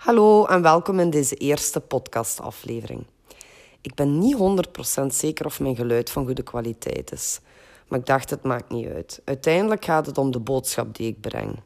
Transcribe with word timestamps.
Hallo 0.00 0.46
en 0.46 0.62
welkom 0.62 0.98
in 1.00 1.10
deze 1.10 1.34
eerste 1.34 1.80
podcastaflevering. 1.80 3.06
Ik 3.80 3.94
ben 3.94 4.18
niet 4.18 4.36
100% 5.02 5.06
zeker 5.06 5.46
of 5.46 5.60
mijn 5.60 5.76
geluid 5.76 6.10
van 6.10 6.24
goede 6.24 6.42
kwaliteit 6.42 7.12
is. 7.12 7.40
Maar 7.88 7.98
ik 7.98 8.06
dacht, 8.06 8.30
het 8.30 8.42
maakt 8.42 8.70
niet 8.70 8.86
uit. 8.88 9.22
Uiteindelijk 9.24 9.84
gaat 9.84 10.06
het 10.06 10.18
om 10.18 10.30
de 10.30 10.38
boodschap 10.38 10.96
die 10.96 11.06
ik 11.06 11.20
breng. 11.20 11.60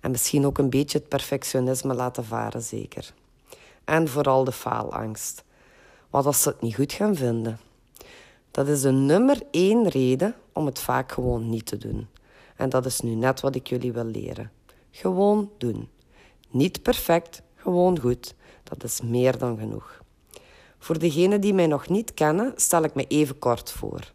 En 0.00 0.10
misschien 0.10 0.46
ook 0.46 0.58
een 0.58 0.70
beetje 0.70 0.98
het 0.98 1.08
perfectionisme 1.08 1.94
laten 1.94 2.24
varen, 2.24 2.62
zeker. 2.62 3.12
En 3.84 4.08
vooral 4.08 4.44
de 4.44 4.52
faalangst. 4.52 5.44
Wat 6.10 6.26
als 6.26 6.42
ze 6.42 6.48
het 6.48 6.60
niet 6.60 6.74
goed 6.74 6.92
gaan 6.92 7.16
vinden? 7.16 7.60
Dat 8.50 8.68
is 8.68 8.80
de 8.80 8.92
nummer 8.92 9.42
één 9.50 9.88
reden 9.88 10.34
om 10.52 10.66
het 10.66 10.78
vaak 10.78 11.12
gewoon 11.12 11.50
niet 11.50 11.66
te 11.66 11.76
doen. 11.76 12.08
En 12.56 12.68
dat 12.68 12.86
is 12.86 13.00
nu 13.00 13.14
net 13.14 13.40
wat 13.40 13.54
ik 13.54 13.66
jullie 13.66 13.92
wil 13.92 14.04
leren. 14.04 14.50
Gewoon 14.90 15.50
doen. 15.58 15.88
Niet 16.50 16.82
perfect, 16.82 17.42
gewoon 17.62 18.00
goed. 18.00 18.34
Dat 18.62 18.84
is 18.84 19.00
meer 19.00 19.38
dan 19.38 19.58
genoeg. 19.58 20.02
Voor 20.78 20.98
degenen 20.98 21.40
die 21.40 21.54
mij 21.54 21.66
nog 21.66 21.88
niet 21.88 22.14
kennen, 22.14 22.52
stel 22.56 22.82
ik 22.82 22.94
me 22.94 23.04
even 23.08 23.38
kort 23.38 23.72
voor. 23.72 24.12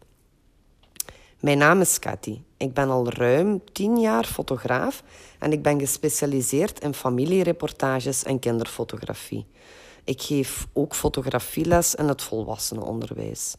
Mijn 1.40 1.58
naam 1.58 1.80
is 1.80 1.98
Cathy. 1.98 2.40
Ik 2.56 2.74
ben 2.74 2.88
al 2.88 3.08
ruim 3.08 3.62
tien 3.72 4.00
jaar 4.00 4.24
fotograaf 4.24 5.02
en 5.38 5.52
ik 5.52 5.62
ben 5.62 5.78
gespecialiseerd 5.78 6.80
in 6.80 6.94
familiereportages 6.94 8.24
en 8.24 8.38
kinderfotografie. 8.38 9.46
Ik 10.04 10.22
geef 10.22 10.66
ook 10.72 10.94
fotografieles 10.94 11.94
in 11.94 12.08
het 12.08 12.22
volwassenenonderwijs. 12.22 13.56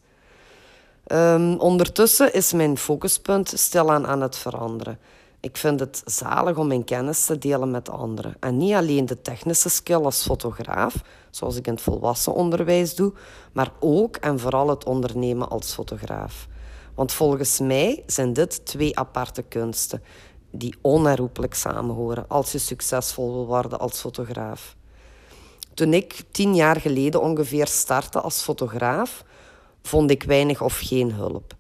Um, 1.12 1.60
ondertussen 1.60 2.34
is 2.34 2.54
mijn 2.54 2.78
focuspunt 2.78 3.54
stilaan 3.56 4.08
aan 4.08 4.22
het 4.22 4.38
veranderen. 4.38 5.00
Ik 5.40 5.58
vind 5.58 5.80
het 5.80 6.02
zalig 6.06 6.58
om 6.58 6.68
mijn 6.68 6.84
kennis 6.84 7.26
te 7.26 7.38
delen 7.38 7.72
met 7.72 7.90
anderen. 7.90 8.36
En 8.40 8.58
niet 8.58 8.74
alleen 8.74 9.06
de 9.06 9.22
technische 9.22 9.70
skill 9.70 10.04
als 10.04 10.24
fotograaf, 10.24 10.96
zoals 11.30 11.56
ik 11.56 11.68
in 11.68 11.74
het 11.74 11.82
volwassen 11.82 12.34
onderwijs 12.34 12.96
doe, 12.96 13.14
maar 13.52 13.72
ook 13.80 14.16
en 14.16 14.40
vooral 14.40 14.70
het 14.70 14.86
ondernemen 14.86 15.50
als 15.50 15.74
fotograaf. 15.74 16.48
Want 16.96 17.12
volgens 17.12 17.60
mij 17.60 18.04
zijn 18.06 18.34
dit 18.34 18.66
twee 18.66 19.00
aparte 19.00 19.42
kunsten 19.42 20.04
die 20.52 20.76
onherroepelijk 20.82 21.54
samenhoren 21.54 22.26
als 22.28 22.52
je 22.52 22.58
succesvol 22.58 23.34
wil 23.34 23.46
worden 23.46 23.80
als 23.80 24.00
fotograaf. 24.00 24.76
Toen 25.74 25.94
ik 25.94 26.24
tien 26.32 26.56
jaar 26.56 26.82
geleden 26.82 27.22
ongeveer 27.22 27.68
startte 27.68 28.22
als 28.22 28.42
fotograaf, 28.42 29.24
vond 29.82 30.12
ik 30.12 30.24
weinig 30.24 30.62
of 30.62 30.78
geen 30.78 31.12
hulp. 31.12 31.56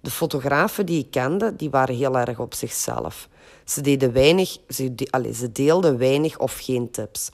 De 0.00 0.10
fotografen 0.10 0.86
die 0.86 0.98
ik 0.98 1.10
kende, 1.10 1.56
die 1.56 1.70
waren 1.70 1.94
heel 1.94 2.18
erg 2.18 2.38
op 2.38 2.54
zichzelf. 2.54 3.28
Ze, 3.64 3.80
deden 3.80 4.12
weinig, 4.12 4.56
ze, 4.68 4.92
allez, 5.10 5.38
ze 5.38 5.52
deelden 5.52 5.98
weinig 5.98 6.38
of 6.38 6.58
geen 6.58 6.90
tips. 6.90 7.30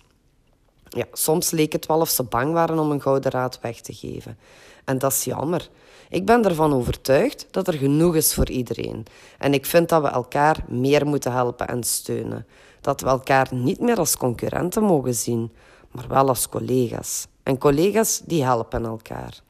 Ja, 0.88 1.04
soms 1.12 1.50
leek 1.50 1.72
het 1.72 1.86
wel 1.86 2.00
of 2.00 2.08
ze 2.08 2.22
bang 2.22 2.52
waren 2.52 2.78
om 2.78 2.90
een 2.90 3.02
gouden 3.02 3.30
raad 3.30 3.60
weg 3.60 3.80
te 3.80 3.92
geven. 3.92 4.38
En 4.84 4.98
dat 4.98 5.12
is 5.12 5.24
jammer. 5.24 5.68
Ik 6.08 6.26
ben 6.26 6.44
ervan 6.44 6.72
overtuigd 6.72 7.46
dat 7.50 7.68
er 7.68 7.74
genoeg 7.74 8.14
is 8.14 8.34
voor 8.34 8.50
iedereen. 8.50 9.06
En 9.38 9.54
ik 9.54 9.66
vind 9.66 9.88
dat 9.88 10.02
we 10.02 10.08
elkaar 10.08 10.64
meer 10.68 11.06
moeten 11.06 11.32
helpen 11.32 11.68
en 11.68 11.84
steunen. 11.84 12.46
Dat 12.80 13.00
we 13.00 13.06
elkaar 13.06 13.48
niet 13.50 13.80
meer 13.80 13.98
als 13.98 14.16
concurrenten 14.16 14.82
mogen 14.82 15.14
zien, 15.14 15.52
maar 15.90 16.08
wel 16.08 16.28
als 16.28 16.48
collega's. 16.48 17.26
En 17.42 17.58
collega's 17.58 18.22
die 18.24 18.44
helpen 18.44 18.84
elkaar. 18.84 19.44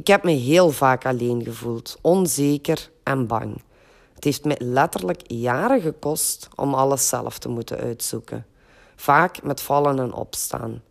Ik 0.00 0.06
heb 0.06 0.24
me 0.24 0.30
heel 0.30 0.70
vaak 0.70 1.06
alleen 1.06 1.42
gevoeld, 1.44 1.98
onzeker 2.00 2.90
en 3.02 3.26
bang. 3.26 3.62
Het 4.14 4.24
heeft 4.24 4.44
me 4.44 4.56
letterlijk 4.58 5.20
jaren 5.26 5.80
gekost 5.80 6.48
om 6.54 6.74
alles 6.74 7.08
zelf 7.08 7.38
te 7.38 7.48
moeten 7.48 7.78
uitzoeken. 7.78 8.46
Vaak 8.96 9.42
met 9.42 9.60
vallen 9.60 9.98
en 9.98 10.12
opstaan. 10.12 10.82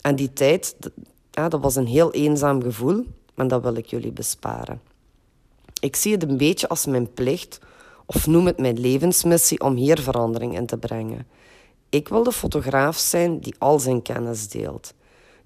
En 0.00 0.16
die 0.16 0.32
tijd, 0.32 0.76
dat 1.30 1.60
was 1.60 1.76
een 1.76 1.86
heel 1.86 2.12
eenzaam 2.12 2.62
gevoel, 2.62 3.06
maar 3.34 3.48
dat 3.48 3.62
wil 3.62 3.74
ik 3.74 3.86
jullie 3.86 4.12
besparen. 4.12 4.80
Ik 5.80 5.96
zie 5.96 6.12
het 6.12 6.22
een 6.22 6.36
beetje 6.36 6.68
als 6.68 6.86
mijn 6.86 7.12
plicht, 7.12 7.58
of 8.06 8.26
noem 8.26 8.46
het 8.46 8.58
mijn 8.58 8.80
levensmissie, 8.80 9.60
om 9.60 9.74
hier 9.74 10.00
verandering 10.00 10.56
in 10.56 10.66
te 10.66 10.78
brengen. 10.78 11.26
Ik 11.88 12.08
wil 12.08 12.22
de 12.22 12.32
fotograaf 12.32 12.96
zijn 12.96 13.40
die 13.40 13.54
al 13.58 13.78
zijn 13.78 14.02
kennis 14.02 14.48
deelt 14.48 14.94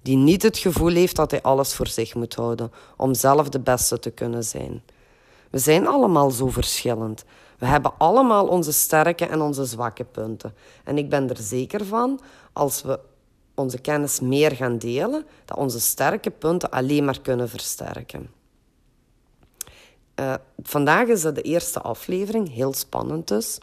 die 0.01 0.17
niet 0.17 0.43
het 0.43 0.57
gevoel 0.57 0.93
heeft 0.93 1.15
dat 1.15 1.31
hij 1.31 1.41
alles 1.41 1.73
voor 1.73 1.87
zich 1.87 2.15
moet 2.15 2.35
houden 2.35 2.71
om 2.97 3.13
zelf 3.13 3.49
de 3.49 3.59
beste 3.59 3.99
te 3.99 4.09
kunnen 4.09 4.43
zijn. 4.43 4.83
We 5.49 5.57
zijn 5.57 5.87
allemaal 5.87 6.31
zo 6.31 6.47
verschillend. 6.47 7.23
We 7.57 7.65
hebben 7.65 7.93
allemaal 7.97 8.47
onze 8.47 8.71
sterke 8.71 9.25
en 9.25 9.41
onze 9.41 9.65
zwakke 9.65 10.03
punten. 10.03 10.53
En 10.83 10.97
ik 10.97 11.09
ben 11.09 11.29
er 11.29 11.37
zeker 11.37 11.85
van, 11.85 12.19
als 12.53 12.81
we 12.81 12.99
onze 13.55 13.77
kennis 13.77 14.19
meer 14.19 14.51
gaan 14.51 14.77
delen, 14.77 15.25
dat 15.45 15.57
onze 15.57 15.79
sterke 15.79 16.29
punten 16.29 16.69
alleen 16.69 17.05
maar 17.05 17.21
kunnen 17.21 17.49
versterken. 17.49 18.29
Uh, 20.19 20.33
vandaag 20.63 21.07
is 21.07 21.21
de 21.21 21.41
eerste 21.41 21.81
aflevering, 21.81 22.53
heel 22.53 22.73
spannend 22.73 23.27
dus. 23.27 23.57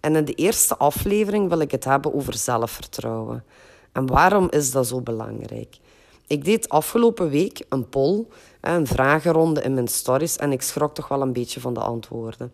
En 0.00 0.16
in 0.16 0.24
de 0.24 0.34
eerste 0.34 0.76
aflevering 0.76 1.48
wil 1.48 1.58
ik 1.58 1.70
het 1.70 1.84
hebben 1.84 2.14
over 2.14 2.34
zelfvertrouwen. 2.34 3.44
En 3.92 4.06
waarom 4.06 4.50
is 4.50 4.70
dat 4.70 4.86
zo 4.86 5.00
belangrijk? 5.00 5.78
Ik 6.26 6.44
deed 6.44 6.68
afgelopen 6.68 7.28
week 7.28 7.64
een 7.68 7.88
poll, 7.88 8.26
een 8.60 8.86
vragenronde 8.86 9.62
in 9.62 9.74
mijn 9.74 9.88
stories 9.88 10.36
en 10.36 10.52
ik 10.52 10.62
schrok 10.62 10.94
toch 10.94 11.08
wel 11.08 11.22
een 11.22 11.32
beetje 11.32 11.60
van 11.60 11.74
de 11.74 11.80
antwoorden. 11.80 12.52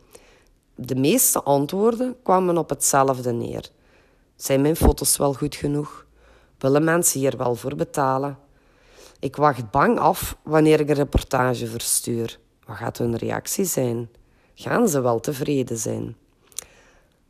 De 0.74 0.94
meeste 0.94 1.42
antwoorden 1.42 2.16
kwamen 2.22 2.58
op 2.58 2.68
hetzelfde 2.68 3.32
neer. 3.32 3.70
Zijn 4.36 4.60
mijn 4.60 4.76
foto's 4.76 5.16
wel 5.16 5.32
goed 5.32 5.54
genoeg? 5.54 6.06
Willen 6.58 6.84
mensen 6.84 7.20
hier 7.20 7.36
wel 7.36 7.54
voor 7.54 7.74
betalen? 7.74 8.38
Ik 9.20 9.36
wacht 9.36 9.70
bang 9.70 9.98
af 9.98 10.36
wanneer 10.42 10.80
ik 10.80 10.88
een 10.88 10.94
reportage 10.94 11.66
verstuur. 11.66 12.38
Wat 12.66 12.76
gaat 12.76 12.98
hun 12.98 13.16
reactie 13.16 13.64
zijn? 13.64 14.10
Gaan 14.54 14.88
ze 14.88 15.00
wel 15.00 15.20
tevreden 15.20 15.76
zijn? 15.76 16.16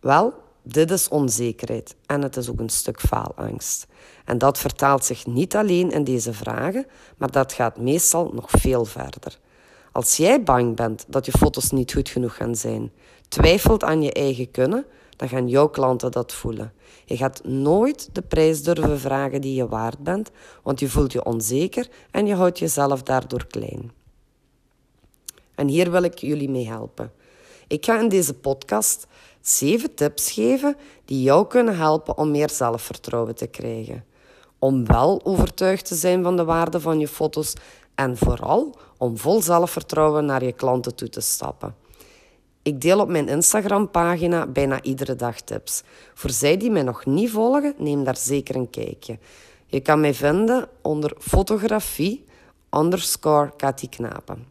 Wel, 0.00 0.34
dit 0.69 0.91
is 0.91 1.09
onzekerheid 1.09 1.94
en 2.06 2.22
het 2.22 2.37
is 2.37 2.50
ook 2.50 2.60
een 2.60 2.69
stuk 2.69 3.00
faalangst. 3.00 3.87
En 4.25 4.38
dat 4.38 4.59
vertaalt 4.59 5.04
zich 5.04 5.27
niet 5.27 5.56
alleen 5.56 5.91
in 5.91 6.04
deze 6.04 6.32
vragen, 6.32 6.87
maar 7.16 7.31
dat 7.31 7.53
gaat 7.53 7.78
meestal 7.78 8.31
nog 8.34 8.50
veel 8.50 8.84
verder. 8.84 9.38
Als 9.93 10.16
jij 10.16 10.43
bang 10.43 10.77
bent 10.77 11.04
dat 11.09 11.27
je 11.27 11.32
foto's 11.32 11.71
niet 11.71 11.93
goed 11.93 12.09
genoeg 12.09 12.37
gaan 12.37 12.56
zijn, 12.56 12.93
twijfelt 13.28 13.84
aan 13.84 14.03
je 14.03 14.12
eigen 14.12 14.50
kunnen, 14.50 14.87
dan 15.16 15.28
gaan 15.28 15.49
jouw 15.49 15.69
klanten 15.69 16.10
dat 16.10 16.32
voelen. 16.32 16.72
Je 17.04 17.16
gaat 17.16 17.44
nooit 17.44 18.09
de 18.12 18.22
prijs 18.22 18.62
durven 18.62 19.00
vragen 19.00 19.41
die 19.41 19.54
je 19.54 19.69
waard 19.69 19.98
bent, 19.98 20.31
want 20.62 20.81
je 20.81 20.88
voelt 20.88 21.12
je 21.12 21.25
onzeker 21.25 21.88
en 22.10 22.27
je 22.27 22.34
houdt 22.34 22.59
jezelf 22.59 23.03
daardoor 23.03 23.47
klein. 23.47 23.93
En 25.54 25.69
hier 25.69 25.91
wil 25.91 26.03
ik 26.03 26.19
jullie 26.19 26.50
mee 26.50 26.66
helpen. 26.66 27.12
Ik 27.66 27.84
ga 27.84 28.00
in 28.00 28.09
deze 28.09 28.34
podcast 28.34 29.06
zeven 29.49 29.95
tips 29.95 30.31
geven 30.31 30.77
die 31.05 31.23
jou 31.23 31.47
kunnen 31.47 31.77
helpen 31.77 32.19
om 32.19 32.31
meer 32.31 32.51
zelfvertrouwen 32.51 33.34
te 33.34 33.47
krijgen. 33.47 34.05
Om 34.59 34.87
wel 34.87 35.21
overtuigd 35.25 35.84
te 35.84 35.95
zijn 35.95 36.23
van 36.23 36.37
de 36.37 36.45
waarde 36.45 36.81
van 36.81 36.99
je 36.99 37.09
foto's 37.09 37.53
en 37.95 38.17
vooral 38.17 38.75
om 38.97 39.19
vol 39.19 39.43
zelfvertrouwen 39.43 40.25
naar 40.25 40.45
je 40.45 40.53
klanten 40.53 40.95
toe 40.95 41.09
te 41.09 41.21
stappen. 41.21 41.75
Ik 42.62 42.81
deel 42.81 43.01
op 43.01 43.09
mijn 43.09 43.29
Instagram-pagina 43.29 44.47
bijna 44.47 44.83
iedere 44.83 45.17
dag 45.17 45.41
tips. 45.41 45.83
Voor 46.15 46.31
zij 46.31 46.57
die 46.57 46.71
mij 46.71 46.83
nog 46.83 47.05
niet 47.05 47.31
volgen, 47.31 47.75
neem 47.78 48.05
daar 48.05 48.17
zeker 48.17 48.57
een 48.57 48.71
kijkje. 48.71 49.19
Je 49.67 49.81
kan 49.81 50.01
mij 50.01 50.15
vinden 50.15 50.69
onder 50.83 51.13
fotografie 51.19 52.25
underscore 52.71 53.53
Knapen. 53.91 54.47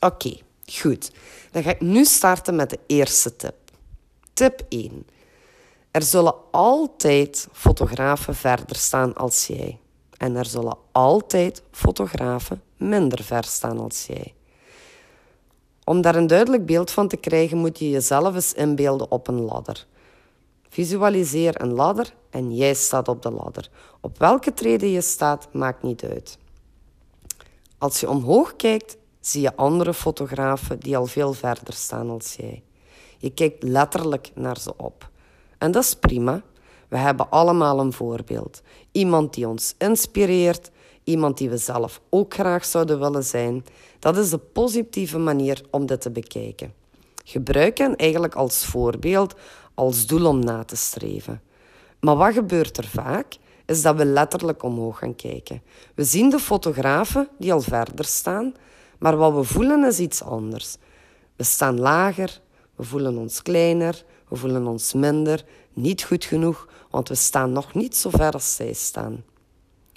Oké, 0.00 0.36
goed. 0.66 1.10
Dan 1.50 1.62
ga 1.62 1.70
ik 1.70 1.80
nu 1.80 2.04
starten 2.04 2.56
met 2.56 2.70
de 2.70 2.78
eerste 2.86 3.36
tip. 3.36 3.63
Tip 4.34 4.66
1. 4.68 5.06
Er 5.90 6.02
zullen 6.02 6.34
altijd 6.50 7.48
fotografen 7.52 8.34
verder 8.34 8.76
staan 8.76 9.14
als 9.14 9.46
jij. 9.46 9.78
En 10.16 10.36
er 10.36 10.44
zullen 10.44 10.76
altijd 10.92 11.62
fotografen 11.70 12.62
minder 12.76 13.22
ver 13.22 13.44
staan 13.44 13.78
als 13.78 14.06
jij. 14.06 14.34
Om 15.84 16.00
daar 16.00 16.14
een 16.14 16.26
duidelijk 16.26 16.66
beeld 16.66 16.90
van 16.90 17.08
te 17.08 17.16
krijgen, 17.16 17.58
moet 17.58 17.78
je 17.78 17.90
jezelf 17.90 18.34
eens 18.34 18.54
inbeelden 18.54 19.10
op 19.10 19.28
een 19.28 19.40
ladder. 19.40 19.86
Visualiseer 20.68 21.60
een 21.60 21.72
ladder 21.72 22.14
en 22.30 22.54
jij 22.54 22.74
staat 22.74 23.08
op 23.08 23.22
de 23.22 23.30
ladder. 23.30 23.70
Op 24.00 24.18
welke 24.18 24.54
trede 24.54 24.92
je 24.92 25.00
staat, 25.00 25.48
maakt 25.52 25.82
niet 25.82 26.04
uit. 26.04 26.38
Als 27.78 28.00
je 28.00 28.08
omhoog 28.08 28.56
kijkt, 28.56 28.96
zie 29.20 29.40
je 29.40 29.56
andere 29.56 29.94
fotografen 29.94 30.80
die 30.80 30.96
al 30.96 31.06
veel 31.06 31.32
verder 31.32 31.74
staan 31.74 32.10
als 32.10 32.34
jij. 32.34 32.63
Je 33.24 33.30
kijkt 33.30 33.62
letterlijk 33.62 34.30
naar 34.34 34.58
ze 34.58 34.76
op. 34.76 35.08
En 35.58 35.70
dat 35.70 35.82
is 35.82 35.94
prima. 35.94 36.42
We 36.88 36.96
hebben 36.96 37.30
allemaal 37.30 37.80
een 37.80 37.92
voorbeeld. 37.92 38.62
Iemand 38.92 39.34
die 39.34 39.48
ons 39.48 39.74
inspireert, 39.78 40.70
iemand 41.04 41.38
die 41.38 41.50
we 41.50 41.56
zelf 41.56 42.00
ook 42.10 42.34
graag 42.34 42.64
zouden 42.64 42.98
willen 42.98 43.24
zijn. 43.24 43.64
Dat 43.98 44.16
is 44.16 44.30
de 44.30 44.38
positieve 44.38 45.18
manier 45.18 45.62
om 45.70 45.86
dit 45.86 46.00
te 46.00 46.10
bekijken. 46.10 46.74
Gebruik 47.24 47.78
hen 47.78 47.96
eigenlijk 47.96 48.34
als 48.34 48.64
voorbeeld, 48.64 49.34
als 49.74 50.06
doel 50.06 50.26
om 50.26 50.38
na 50.38 50.64
te 50.64 50.76
streven. 50.76 51.42
Maar 52.00 52.16
wat 52.16 52.32
gebeurt 52.32 52.76
er 52.76 52.86
vaak? 52.86 53.36
Is 53.66 53.82
dat 53.82 53.96
we 53.96 54.04
letterlijk 54.04 54.62
omhoog 54.62 54.98
gaan 54.98 55.16
kijken. 55.16 55.62
We 55.94 56.04
zien 56.04 56.30
de 56.30 56.38
fotografen 56.38 57.28
die 57.38 57.52
al 57.52 57.60
verder 57.60 58.04
staan, 58.04 58.54
maar 58.98 59.16
wat 59.16 59.34
we 59.34 59.42
voelen 59.42 59.84
is 59.84 59.98
iets 59.98 60.22
anders. 60.22 60.76
We 61.36 61.44
staan 61.44 61.80
lager, 61.80 62.42
we 62.76 62.84
voelen 62.84 63.16
ons 63.16 63.42
kleiner, 63.42 64.04
we 64.28 64.36
voelen 64.36 64.66
ons 64.66 64.92
minder, 64.92 65.44
niet 65.72 66.02
goed 66.02 66.24
genoeg, 66.24 66.68
want 66.90 67.08
we 67.08 67.14
staan 67.14 67.52
nog 67.52 67.74
niet 67.74 67.96
zo 67.96 68.10
ver 68.10 68.32
als 68.32 68.54
zij 68.54 68.72
staan. 68.72 69.24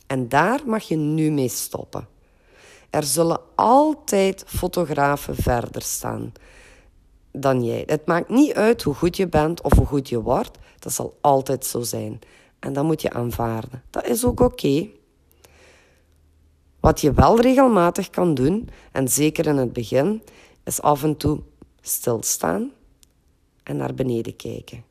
En 0.07 0.29
daar 0.29 0.59
mag 0.65 0.83
je 0.83 0.95
nu 0.95 1.31
mee 1.31 1.49
stoppen. 1.49 2.07
Er 2.89 3.03
zullen 3.03 3.39
altijd 3.55 4.43
fotografen 4.47 5.35
verder 5.35 5.81
staan 5.81 6.33
dan 7.31 7.63
jij. 7.63 7.83
Het 7.85 8.05
maakt 8.05 8.29
niet 8.29 8.53
uit 8.53 8.83
hoe 8.83 8.93
goed 8.93 9.17
je 9.17 9.27
bent 9.27 9.61
of 9.61 9.73
hoe 9.73 9.85
goed 9.85 10.09
je 10.09 10.21
wordt. 10.21 10.57
Dat 10.79 10.93
zal 10.93 11.17
altijd 11.21 11.65
zo 11.65 11.81
zijn. 11.81 12.19
En 12.59 12.73
dat 12.73 12.83
moet 12.83 13.01
je 13.01 13.11
aanvaarden. 13.11 13.83
Dat 13.89 14.05
is 14.05 14.25
ook 14.25 14.39
oké. 14.39 14.87
Wat 16.79 17.01
je 17.01 17.13
wel 17.13 17.41
regelmatig 17.41 18.09
kan 18.09 18.33
doen, 18.33 18.69
en 18.91 19.07
zeker 19.07 19.45
in 19.47 19.57
het 19.57 19.73
begin, 19.73 20.21
is 20.63 20.81
af 20.81 21.03
en 21.03 21.17
toe 21.17 21.41
stilstaan 21.87 22.71
en 23.63 23.77
naar 23.77 23.93
beneden 23.93 24.35
kijken. 24.35 24.83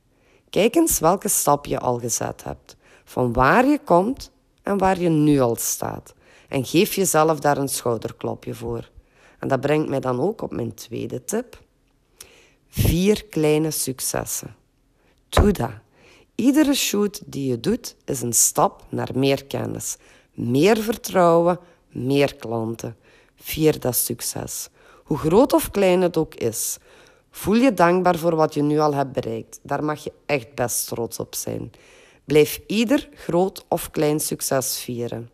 Kijk 0.50 0.74
eens 0.74 0.98
welke 0.98 1.28
stap 1.28 1.66
je 1.66 1.78
al 1.78 1.98
gezet 1.98 2.44
hebt. 2.44 2.76
Van 3.04 3.32
waar 3.32 3.66
je 3.66 3.78
komt 3.84 4.30
en 4.62 4.78
waar 4.78 5.00
je 5.00 5.08
nu 5.08 5.40
al 5.40 5.56
staat. 5.56 6.14
En 6.48 6.64
geef 6.64 6.94
jezelf 6.94 7.40
daar 7.40 7.56
een 7.56 7.68
schouderklopje 7.68 8.54
voor. 8.54 8.90
En 9.38 9.48
dat 9.48 9.60
brengt 9.60 9.88
mij 9.88 10.00
dan 10.00 10.20
ook 10.20 10.42
op 10.42 10.52
mijn 10.52 10.74
tweede 10.74 11.24
tip. 11.24 11.62
Vier 12.68 13.24
kleine 13.24 13.70
successen. 13.70 14.56
Doe 15.28 15.52
dat. 15.52 15.70
Iedere 16.34 16.74
shoot 16.74 17.22
die 17.26 17.50
je 17.50 17.60
doet 17.60 17.96
is 18.04 18.20
een 18.20 18.32
stap 18.32 18.84
naar 18.88 19.10
meer 19.14 19.44
kennis, 19.44 19.96
meer 20.34 20.76
vertrouwen, 20.76 21.58
meer 21.88 22.34
klanten. 22.34 22.96
Vier 23.36 23.80
dat 23.80 23.96
succes. 23.96 24.68
Hoe 25.04 25.18
groot 25.18 25.52
of 25.52 25.70
klein 25.70 26.00
het 26.00 26.16
ook 26.16 26.34
is. 26.34 26.78
Voel 27.36 27.54
je 27.54 27.74
dankbaar 27.74 28.18
voor 28.18 28.36
wat 28.36 28.54
je 28.54 28.62
nu 28.62 28.78
al 28.78 28.94
hebt 28.94 29.12
bereikt. 29.12 29.60
Daar 29.62 29.84
mag 29.84 30.04
je 30.04 30.12
echt 30.26 30.54
best 30.54 30.86
trots 30.86 31.18
op 31.18 31.34
zijn. 31.34 31.70
Blijf 32.24 32.60
ieder 32.66 33.08
groot 33.14 33.64
of 33.68 33.90
klein 33.90 34.20
succes 34.20 34.78
vieren. 34.78 35.30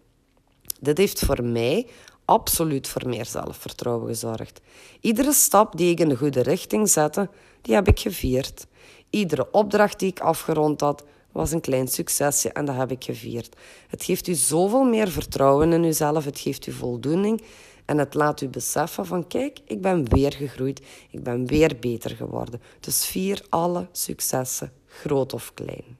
Dit 0.81 0.99
heeft 0.99 1.25
voor 1.25 1.45
mij 1.45 1.87
absoluut 2.25 2.89
voor 2.89 3.09
meer 3.09 3.27
zelfvertrouwen 3.27 4.07
gezorgd. 4.07 4.61
Iedere 5.01 5.33
stap 5.33 5.77
die 5.77 5.91
ik 5.91 6.01
in 6.01 6.09
de 6.09 6.17
goede 6.17 6.43
richting 6.43 6.89
zette, 6.89 7.29
die 7.61 7.75
heb 7.75 7.89
ik 7.89 8.01
gevierd. 8.01 8.67
Iedere 9.11 9.51
opdracht 9.51 9.99
die 9.99 10.11
ik 10.11 10.21
afgerond 10.21 10.81
had, 10.81 11.05
was 11.33 11.53
een 11.53 11.61
klein 11.61 11.89
succesje 11.89 12.53
en 12.53 12.65
dat 12.65 12.77
heb 12.77 12.91
ik 12.91 13.05
gevierd. 13.05 13.57
Het 13.89 14.05
geeft 14.05 14.27
u 14.27 14.35
zoveel 14.35 14.85
meer 14.85 15.09
vertrouwen 15.11 15.73
in 15.73 15.85
uzelf, 15.85 16.25
het 16.25 16.41
geeft 16.41 16.67
u 16.67 16.73
voldoening 16.73 17.43
en 17.85 17.99
het 17.99 18.15
laat 18.15 18.41
u 18.41 18.49
beseffen 18.49 19.07
van 19.07 19.27
kijk, 19.27 19.61
ik 19.65 19.81
ben 19.81 20.09
weer 20.09 20.33
gegroeid, 20.33 20.83
ik 21.11 21.23
ben 21.23 21.47
weer 21.47 21.77
beter 21.81 22.11
geworden. 22.17 22.61
Dus 22.81 23.07
vier 23.07 23.43
alle 23.49 23.87
successen, 23.93 24.73
groot 24.87 25.33
of 25.33 25.55
klein. 25.55 25.97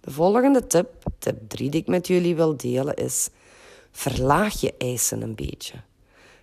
De 0.00 0.10
volgende 0.10 0.66
tip, 0.66 0.88
tip 1.18 1.48
3 1.48 1.70
die 1.70 1.80
ik 1.80 1.86
met 1.86 2.06
jullie 2.06 2.36
wil 2.36 2.56
delen, 2.56 2.94
is 2.94 3.28
verlaag 3.90 4.60
je 4.60 4.74
eisen 4.78 5.22
een 5.22 5.34
beetje. 5.34 5.74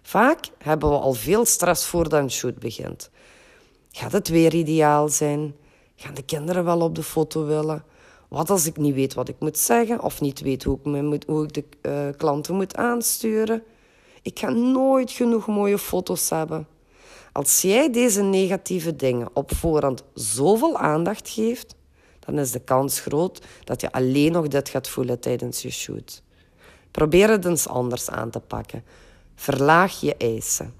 Vaak 0.01 0.45
hebben 0.57 0.89
we 0.89 0.95
al 0.95 1.13
veel 1.13 1.45
stress 1.45 1.85
voordat 1.85 2.21
een 2.21 2.31
shoot 2.31 2.59
begint. 2.59 3.09
Gaat 3.91 4.11
het 4.11 4.27
weer 4.27 4.53
ideaal 4.53 5.09
zijn? 5.09 5.55
Gaan 5.95 6.13
de 6.13 6.23
kinderen 6.23 6.65
wel 6.65 6.81
op 6.81 6.95
de 6.95 7.03
foto 7.03 7.45
willen? 7.45 7.83
Wat 8.27 8.49
als 8.49 8.65
ik 8.65 8.77
niet 8.77 8.95
weet 8.95 9.13
wat 9.13 9.29
ik 9.29 9.39
moet 9.39 9.57
zeggen 9.57 10.01
of 10.01 10.21
niet 10.21 10.41
weet 10.41 10.63
hoe 10.63 10.79
ik, 10.83 11.27
moet, 11.27 11.53
de 11.53 11.63
uh, 11.81 12.17
klanten 12.17 12.55
moet 12.55 12.75
aansturen? 12.75 13.63
Ik 14.23 14.39
ga 14.39 14.49
nooit 14.49 15.11
genoeg 15.11 15.47
mooie 15.47 15.77
foto's 15.77 16.29
hebben. 16.29 16.67
Als 17.31 17.61
jij 17.61 17.91
deze 17.91 18.21
negatieve 18.21 18.95
dingen 18.95 19.29
op 19.33 19.55
voorhand 19.55 20.03
zoveel 20.13 20.77
aandacht 20.77 21.29
geeft, 21.29 21.75
dan 22.19 22.39
is 22.39 22.51
de 22.51 22.59
kans 22.59 22.99
groot 22.99 23.45
dat 23.63 23.81
je 23.81 23.91
alleen 23.91 24.31
nog 24.31 24.47
dit 24.47 24.69
gaat 24.69 24.87
voelen 24.87 25.19
tijdens 25.19 25.61
je 25.61 25.71
shoot. 25.71 26.23
Probeer 26.91 27.29
het 27.29 27.45
eens 27.45 27.67
anders 27.67 28.09
aan 28.09 28.29
te 28.29 28.39
pakken. 28.39 28.83
Verlaag 29.35 29.99
je 29.99 30.15
eisen. 30.15 30.73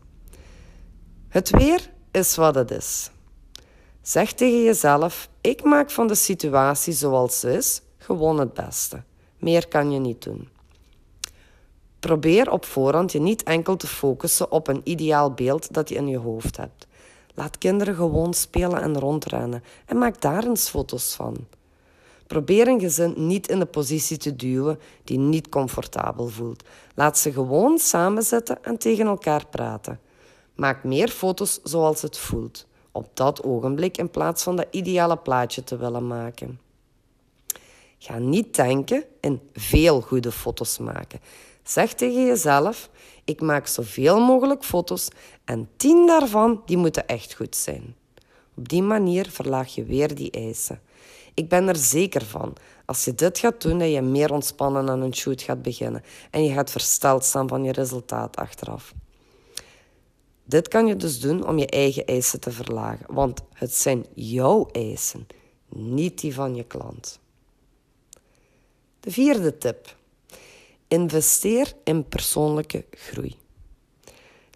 Het 1.30 1.50
weer 1.50 1.92
is 2.12 2.36
wat 2.36 2.56
het 2.56 2.72
is. 2.72 3.10
Zeg 4.02 4.34
tegen 4.34 4.64
jezelf: 4.64 5.30
ik 5.42 5.64
maak 5.64 5.92
van 5.92 6.08
de 6.08 6.16
situatie 6.16 6.94
zoals 6.94 7.40
ze 7.40 7.54
is 7.54 7.82
gewoon 7.98 8.40
het 8.40 8.54
beste. 8.54 9.04
Meer 9.38 9.68
kan 9.68 9.92
je 9.92 10.00
niet 10.00 10.24
doen. 10.24 10.50
Probeer 12.04 12.52
op 12.52 12.66
voorhand 12.66 13.12
je 13.12 13.20
niet 13.20 13.44
enkel 13.44 13.76
te 13.76 13.88
focussen 13.88 14.52
op 14.52 14.68
een 14.68 14.82
ideaal 14.84 15.32
beeld 15.32 15.74
dat 15.74 15.90
je 15.90 15.96
in 15.96 16.08
je 16.08 16.18
hoofd 16.18 16.58
hebt. 16.58 16.88
Laat 17.34 17.58
kinderen 17.58 17.96
gewoon 17.96 18.34
spelen 18.34 18.82
en 18.82 19.00
rondrennen 19.00 19.64
en 19.86 19.98
maak 19.98 20.22
daar 20.22 20.44
eens 20.44 20.70
foto's 20.70 21.16
van. 21.16 21.36
Probeer 22.28 22.68
een 22.68 22.80
gezin 22.80 23.14
niet 23.16 23.48
in 23.48 23.60
de 23.60 23.66
positie 23.66 24.18
te 24.18 24.36
duwen 24.36 24.80
die 25.04 25.18
niet 25.18 25.50
comfortabel 25.50 26.28
voelt. 26.28 26.64
Laat 26.96 27.18
ze 27.18 27.32
gewoon 27.32 27.78
samen 27.78 28.24
zitten 28.24 28.64
en 28.64 28.78
tegen 28.78 29.06
elkaar 29.06 29.48
praten. 29.48 30.00
Maak 30.56 30.84
meer 30.84 31.10
foto's 31.10 31.60
zoals 31.64 32.02
het 32.02 32.18
voelt, 32.18 32.68
op 32.92 33.10
dat 33.14 33.44
ogenblik 33.44 33.98
in 33.98 34.10
plaats 34.10 34.44
van 34.44 34.56
dat 34.56 34.68
ideale 34.72 35.18
plaatje 35.18 35.64
te 35.64 35.78
willen 35.78 36.08
maken. 36.08 36.60
Ga 37.98 38.18
niet 38.18 38.56
denken 38.56 39.04
in 39.20 39.42
veel 39.54 40.02
goede 40.02 40.32
foto's 40.32 40.78
maken. 40.78 41.20
Zeg 41.64 41.94
tegen 41.94 42.26
jezelf: 42.26 42.90
ik 43.24 43.42
maak 43.42 43.68
zoveel 43.68 44.20
mogelijk 44.20 44.64
foto's 44.64 45.08
en 45.46 45.70
tien 45.78 46.08
daarvan 46.08 46.62
die 46.66 46.78
moeten 46.78 47.08
echt 47.08 47.34
goed 47.34 47.56
zijn. 47.56 47.96
Op 48.56 48.70
die 48.70 48.82
manier 48.82 49.30
verlaag 49.30 49.76
je 49.76 49.84
weer 49.84 50.16
die 50.16 50.32
eisen. 50.32 50.82
Ik 51.34 51.50
ben 51.50 51.68
er 51.68 51.76
zeker 51.76 52.26
van, 52.26 52.54
als 52.86 53.06
je 53.06 53.16
dit 53.16 53.40
gaat 53.40 53.62
doen, 53.62 53.80
dat 53.80 53.92
je 53.92 54.02
meer 54.02 54.34
ontspannen 54.34 54.90
aan 54.90 55.02
een 55.02 55.16
shoot 55.16 55.42
gaat 55.42 55.62
beginnen 55.62 56.04
en 56.32 56.44
je 56.44 56.54
gaat 56.54 56.72
versteld 56.72 57.24
staan 57.24 57.48
van 57.48 57.64
je 57.64 57.72
resultaat 57.72 58.36
achteraf. 58.36 58.94
Dit 60.46 60.68
kan 60.68 60.88
je 60.88 60.96
dus 60.96 61.20
doen 61.20 61.48
om 61.48 61.58
je 61.58 61.68
eigen 61.68 62.06
eisen 62.06 62.40
te 62.40 62.52
verlagen, 62.52 63.06
want 63.14 63.42
het 63.54 63.74
zijn 63.74 64.06
jouw 64.14 64.70
eisen, 64.72 65.28
niet 65.70 66.22
die 66.22 66.34
van 66.34 66.56
je 66.56 66.64
klant. 66.64 67.20
De 69.00 69.12
vierde 69.12 69.58
tip. 69.58 69.96
Investeer 70.88 71.74
in 71.84 72.08
persoonlijke 72.08 72.86
groei. 72.92 73.36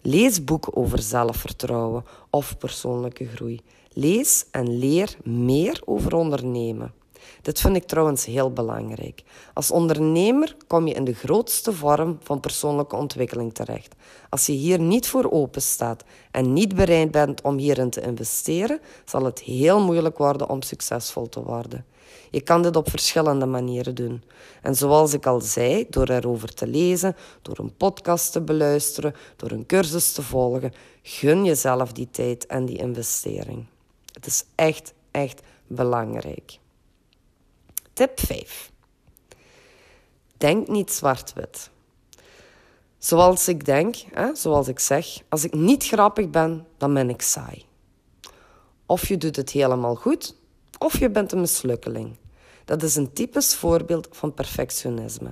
Lees 0.02 0.44
boeken 0.44 0.76
over 0.76 0.98
zelfvertrouwen 0.98 2.04
of 2.30 2.58
persoonlijke 2.58 3.26
groei. 3.26 3.60
Lees 3.92 4.46
en 4.50 4.78
leer 4.78 5.16
meer 5.22 5.82
over 5.84 6.14
ondernemen. 6.14 6.92
Dit 7.42 7.60
vind 7.60 7.76
ik 7.76 7.84
trouwens 7.84 8.24
heel 8.24 8.52
belangrijk. 8.52 9.22
Als 9.54 9.70
ondernemer 9.70 10.56
kom 10.66 10.86
je 10.86 10.94
in 10.94 11.04
de 11.04 11.14
grootste 11.14 11.72
vorm 11.72 12.18
van 12.22 12.40
persoonlijke 12.40 12.96
ontwikkeling 12.96 13.54
terecht. 13.54 13.94
Als 14.28 14.46
je 14.46 14.52
hier 14.52 14.80
niet 14.80 15.08
voor 15.08 15.30
open 15.30 15.62
staat 15.62 16.04
en 16.30 16.52
niet 16.52 16.74
bereid 16.74 17.10
bent 17.10 17.42
om 17.42 17.58
hierin 17.58 17.90
te 17.90 18.00
investeren, 18.00 18.80
zal 19.04 19.24
het 19.24 19.40
heel 19.40 19.80
moeilijk 19.80 20.18
worden 20.18 20.48
om 20.48 20.62
succesvol 20.62 21.28
te 21.28 21.42
worden. 21.42 21.84
Je 22.30 22.40
kan 22.40 22.62
dit 22.62 22.76
op 22.76 22.90
verschillende 22.90 23.46
manieren 23.46 23.94
doen. 23.94 24.22
En 24.62 24.74
zoals 24.74 25.12
ik 25.12 25.26
al 25.26 25.40
zei, 25.40 25.86
door 25.90 26.08
erover 26.08 26.54
te 26.54 26.66
lezen, 26.66 27.16
door 27.42 27.58
een 27.58 27.76
podcast 27.76 28.32
te 28.32 28.40
beluisteren, 28.40 29.14
door 29.36 29.50
een 29.50 29.66
cursus 29.66 30.12
te 30.12 30.22
volgen, 30.22 30.72
gun 31.02 31.44
jezelf 31.44 31.92
die 31.92 32.08
tijd 32.10 32.46
en 32.46 32.64
die 32.64 32.78
investering. 32.78 33.66
Het 34.12 34.26
is 34.26 34.44
echt, 34.54 34.92
echt 35.10 35.40
belangrijk. 35.66 36.58
Tip 37.92 38.20
5. 38.20 38.70
Denk 40.36 40.68
niet 40.68 40.92
zwart-wit. 40.92 41.70
Zoals 42.98 43.48
ik 43.48 43.64
denk, 43.64 43.96
hè, 44.10 44.34
zoals 44.34 44.68
ik 44.68 44.78
zeg, 44.78 45.06
als 45.28 45.44
ik 45.44 45.54
niet 45.54 45.86
grappig 45.86 46.30
ben, 46.30 46.66
dan 46.76 46.94
ben 46.94 47.10
ik 47.10 47.22
saai. 47.22 47.64
Of 48.86 49.08
je 49.08 49.16
doet 49.16 49.36
het 49.36 49.50
helemaal 49.50 49.94
goed, 49.94 50.36
of 50.78 50.98
je 50.98 51.10
bent 51.10 51.32
een 51.32 51.40
mislukkeling. 51.40 52.16
Dat 52.64 52.82
is 52.82 52.96
een 52.96 53.12
typisch 53.12 53.54
voorbeeld 53.54 54.08
van 54.10 54.34
perfectionisme. 54.34 55.30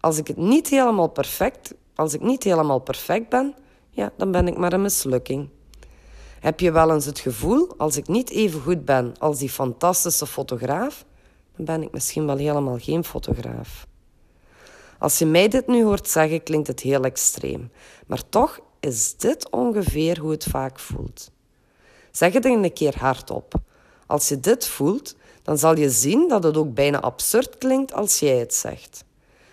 Als 0.00 0.18
ik 0.18 0.26
het 0.26 0.36
niet 0.36 0.68
helemaal 0.68 1.08
perfect, 1.08 1.74
als 1.94 2.14
ik 2.14 2.20
niet 2.20 2.44
helemaal 2.44 2.78
perfect 2.78 3.28
ben, 3.28 3.54
ja, 3.90 4.12
dan 4.16 4.30
ben 4.30 4.48
ik 4.48 4.56
maar 4.56 4.72
een 4.72 4.82
mislukking. 4.82 5.48
Heb 6.40 6.60
je 6.60 6.72
wel 6.72 6.92
eens 6.92 7.04
het 7.04 7.18
gevoel, 7.18 7.74
als 7.76 7.96
ik 7.96 8.08
niet 8.08 8.30
even 8.30 8.60
goed 8.60 8.84
ben 8.84 9.14
als 9.18 9.38
die 9.38 9.50
fantastische 9.50 10.26
fotograaf, 10.26 11.04
dan 11.56 11.64
ben 11.64 11.82
ik 11.82 11.92
misschien 11.92 12.26
wel 12.26 12.36
helemaal 12.36 12.78
geen 12.78 13.04
fotograaf. 13.04 13.86
Als 14.98 15.18
je 15.18 15.26
mij 15.26 15.48
dit 15.48 15.66
nu 15.66 15.84
hoort 15.84 16.08
zeggen, 16.08 16.42
klinkt 16.42 16.66
het 16.66 16.80
heel 16.80 17.04
extreem. 17.04 17.70
Maar 18.06 18.28
toch 18.28 18.60
is 18.80 19.16
dit 19.16 19.50
ongeveer 19.50 20.18
hoe 20.18 20.30
het 20.30 20.44
vaak 20.44 20.78
voelt. 20.78 21.30
Zeg 22.10 22.32
het 22.32 22.44
een 22.44 22.72
keer 22.72 22.98
hardop. 22.98 23.54
Als 24.08 24.28
je 24.28 24.40
dit 24.40 24.66
voelt, 24.66 25.16
dan 25.42 25.58
zal 25.58 25.76
je 25.76 25.90
zien 25.90 26.28
dat 26.28 26.42
het 26.42 26.56
ook 26.56 26.74
bijna 26.74 27.00
absurd 27.00 27.58
klinkt 27.58 27.92
als 27.92 28.18
jij 28.18 28.36
het 28.36 28.54
zegt. 28.54 29.04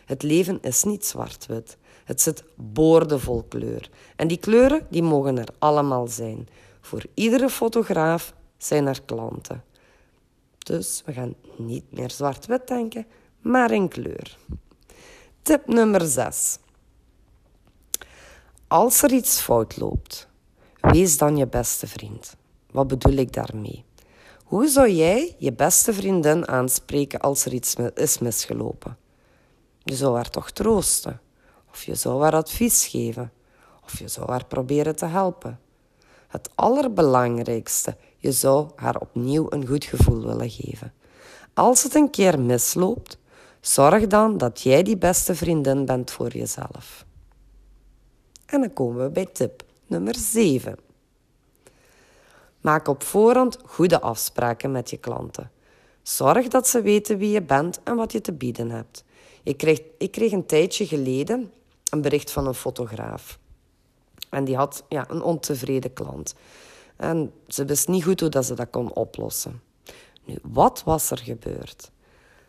Het 0.06 0.24
leven 0.24 0.58
is 0.62 0.84
niet 0.84 1.06
zwart-wit. 1.06 1.78
Het 2.04 2.22
zit 2.22 2.44
boordevol 2.56 3.44
kleur. 3.50 3.90
En 4.16 4.28
die 4.28 4.38
kleuren 4.38 4.88
die 4.90 5.04
mogen 5.04 5.38
er 5.38 5.48
allemaal 5.60 6.08
zijn. 6.08 6.48
Voor 6.82 7.06
iedere 7.14 7.50
fotograaf 7.50 8.34
zijn 8.58 8.88
er 8.88 9.02
klanten. 9.06 9.64
Dus 10.58 11.02
we 11.06 11.14
gaan 11.14 11.34
niet 11.58 11.92
meer 11.92 12.12
zwart-wit 12.12 12.68
denken, 12.68 13.06
maar 13.42 13.72
in 13.72 13.88
kleur. 13.88 14.38
Tip 15.42 15.68
nummer 15.68 16.02
6. 16.02 16.58
Als 18.68 19.02
er 19.02 19.12
iets 19.12 19.42
fout 19.42 19.78
loopt, 19.78 20.28
wees 20.82 21.18
dan 21.18 21.38
je 21.38 21.48
beste 21.48 21.88
vriend. 21.88 22.36
Wat 22.72 22.88
bedoel 22.88 23.14
ik 23.14 23.34
daarmee? 23.34 23.84
Hoe 24.46 24.68
zou 24.68 24.90
jij 24.90 25.36
je 25.38 25.54
beste 25.54 25.94
vriendin 25.94 26.48
aanspreken 26.48 27.20
als 27.20 27.46
er 27.46 27.54
iets 27.54 27.76
is 27.94 28.18
misgelopen? 28.18 28.98
Je 29.84 29.96
zou 29.96 30.16
haar 30.16 30.30
toch 30.30 30.52
troosten, 30.52 31.22
of 31.72 31.84
je 31.84 31.96
zou 31.96 32.24
haar 32.24 32.34
advies 32.34 32.88
geven, 32.88 33.32
of 33.84 34.00
je 34.00 34.08
zou 34.08 34.30
haar 34.30 34.46
proberen 34.46 34.96
te 34.96 35.06
helpen. 35.06 35.60
Het 36.28 36.50
allerbelangrijkste, 36.56 37.98
je 38.18 38.32
zou 38.32 38.70
haar 38.76 39.00
opnieuw 39.00 39.46
een 39.50 39.68
goed 39.68 39.86
gevoel 39.86 40.26
willen 40.26 40.50
geven. 40.50 40.94
Als 41.54 41.84
het 41.84 41.96
een 41.96 42.10
keer 42.10 42.40
misloopt, 42.40 43.18
zorg 43.62 44.08
dan 44.08 44.38
dat 44.38 44.62
jij 44.62 44.84
die 44.84 44.98
beste 44.98 45.36
vriendin 45.36 45.86
bent 45.86 46.12
voor 46.12 46.32
jezelf. 46.32 47.06
En 48.46 48.62
dan 48.62 48.74
komen 48.74 49.04
we 49.04 49.10
bij 49.10 49.26
tip 49.26 49.64
nummer 49.88 50.16
7. 50.16 50.85
Maak 52.66 52.88
op 52.88 53.04
voorhand 53.04 53.58
goede 53.66 54.02
afspraken 54.02 54.72
met 54.72 54.90
je 54.90 54.98
klanten. 54.98 55.52
Zorg 56.02 56.48
dat 56.48 56.68
ze 56.68 56.82
weten 56.82 57.18
wie 57.18 57.32
je 57.32 57.42
bent 57.42 57.80
en 57.84 57.96
wat 57.96 58.12
je 58.12 58.22
te 58.22 58.34
bieden 58.34 58.70
hebt. 58.70 59.04
Ik 59.44 59.58
kreeg, 59.58 59.82
ik 59.98 60.12
kreeg 60.12 60.32
een 60.32 60.46
tijdje 60.46 60.88
geleden 60.88 61.52
een 61.90 62.02
bericht 62.02 62.32
van 62.32 62.48
een 62.48 62.54
fotograaf. 62.54 63.40
En 64.30 64.44
die 64.44 64.56
had 64.56 64.84
ja, 64.90 65.10
een 65.10 65.22
ontevreden 65.22 65.94
klant. 65.94 66.36
En 66.96 67.34
ze 67.48 67.66
wist 67.66 67.88
niet 67.88 68.04
goed 68.04 68.20
hoe 68.20 68.30
dat 68.30 68.46
ze 68.46 68.54
dat 68.54 68.70
kon 68.70 68.94
oplossen. 68.94 69.62
Nu, 70.24 70.38
wat 70.42 70.84
was 70.86 71.12
er 71.12 71.20
gebeurd? 71.20 71.92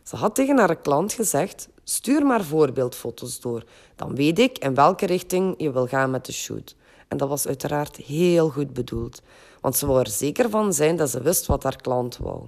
Ze 0.03 0.17
had 0.17 0.35
tegen 0.35 0.59
haar 0.59 0.77
klant 0.77 1.13
gezegd: 1.13 1.69
stuur 1.85 2.27
maar 2.27 2.45
voorbeeldfoto's 2.45 3.41
door. 3.41 3.65
Dan 3.97 4.15
weet 4.15 4.39
ik 4.39 4.59
in 4.59 4.75
welke 4.75 5.07
richting 5.07 5.55
je 5.59 5.73
wil 5.73 5.87
gaan 5.87 6.11
met 6.11 6.27
de 6.27 6.33
shoot. 6.33 6.77
Dat 7.17 7.29
was 7.29 7.47
uiteraard 7.47 7.97
heel 7.97 8.49
goed 8.49 8.73
bedoeld, 8.73 9.23
want 9.61 9.77
ze 9.77 9.87
wou 9.87 10.01
er 10.01 10.09
zeker 10.09 10.51
van 10.51 10.73
zijn 10.73 10.97
dat 10.97 11.11
ze 11.11 11.23
wist 11.23 11.47
wat 11.47 11.63
haar 11.63 11.77
klant 11.77 12.17
wou. 12.17 12.43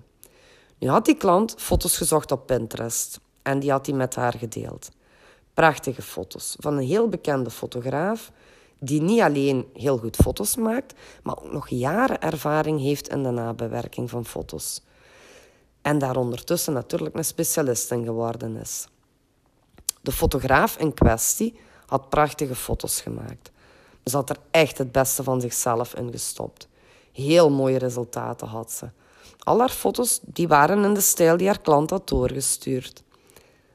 Nu 0.79 0.89
had 0.89 1.05
die 1.05 1.17
klant 1.17 1.55
foto's 1.59 1.97
gezocht 1.97 2.33
op 2.33 2.47
Pinterest 2.47 3.21
en 3.43 3.59
die 3.59 3.71
had 3.71 3.87
hij 3.87 3.95
met 3.95 4.15
haar 4.15 4.35
gedeeld. 4.35 4.91
Prachtige 5.55 6.03
foto's 6.03 6.57
van 6.59 6.77
een 6.77 6.87
heel 6.87 7.09
bekende 7.09 7.51
fotograaf 7.51 8.33
die 8.79 9.03
niet 9.03 9.21
alleen 9.21 9.67
heel 9.75 9.99
goed 9.99 10.17
foto's 10.17 10.57
maakt, 10.57 10.95
maar 11.23 11.39
ook 11.39 11.53
nog 11.53 11.69
jaren 11.69 12.21
ervaring 12.21 12.81
heeft 12.81 13.09
in 13.09 13.23
de 13.23 13.31
nabewerking 13.31 14.11
van 14.11 14.25
foto's. 14.25 14.83
En 15.83 15.99
daar 15.99 16.17
ondertussen 16.17 16.73
natuurlijk 16.73 17.17
een 17.17 17.25
specialist 17.25 17.91
in 17.91 18.05
geworden 18.05 18.57
is. 18.57 18.87
De 20.01 20.13
fotograaf 20.13 20.77
in 20.77 20.95
kwestie 20.95 21.61
had 21.87 22.09
prachtige 22.09 22.55
foto's 22.55 23.01
gemaakt. 23.01 23.51
Ze 24.09 24.17
had 24.17 24.31
er 24.31 24.39
echt 24.51 24.79
het 24.79 24.93
beste 24.93 25.23
van 25.23 25.41
zichzelf 25.41 25.95
in 25.95 26.11
gestopt. 26.11 26.69
Heel 27.13 27.51
mooie 27.51 27.79
resultaten 27.79 28.47
had 28.47 28.73
ze. 28.73 28.91
Al 29.39 29.59
haar 29.59 29.69
foto's 29.69 30.21
die 30.23 30.49
waren 30.49 30.85
in 30.85 30.95
de 30.95 31.01
stijl 31.01 31.37
die 31.37 31.47
haar 31.47 31.61
klant 31.61 31.91
had 31.91 32.09
doorgestuurd. 32.09 33.03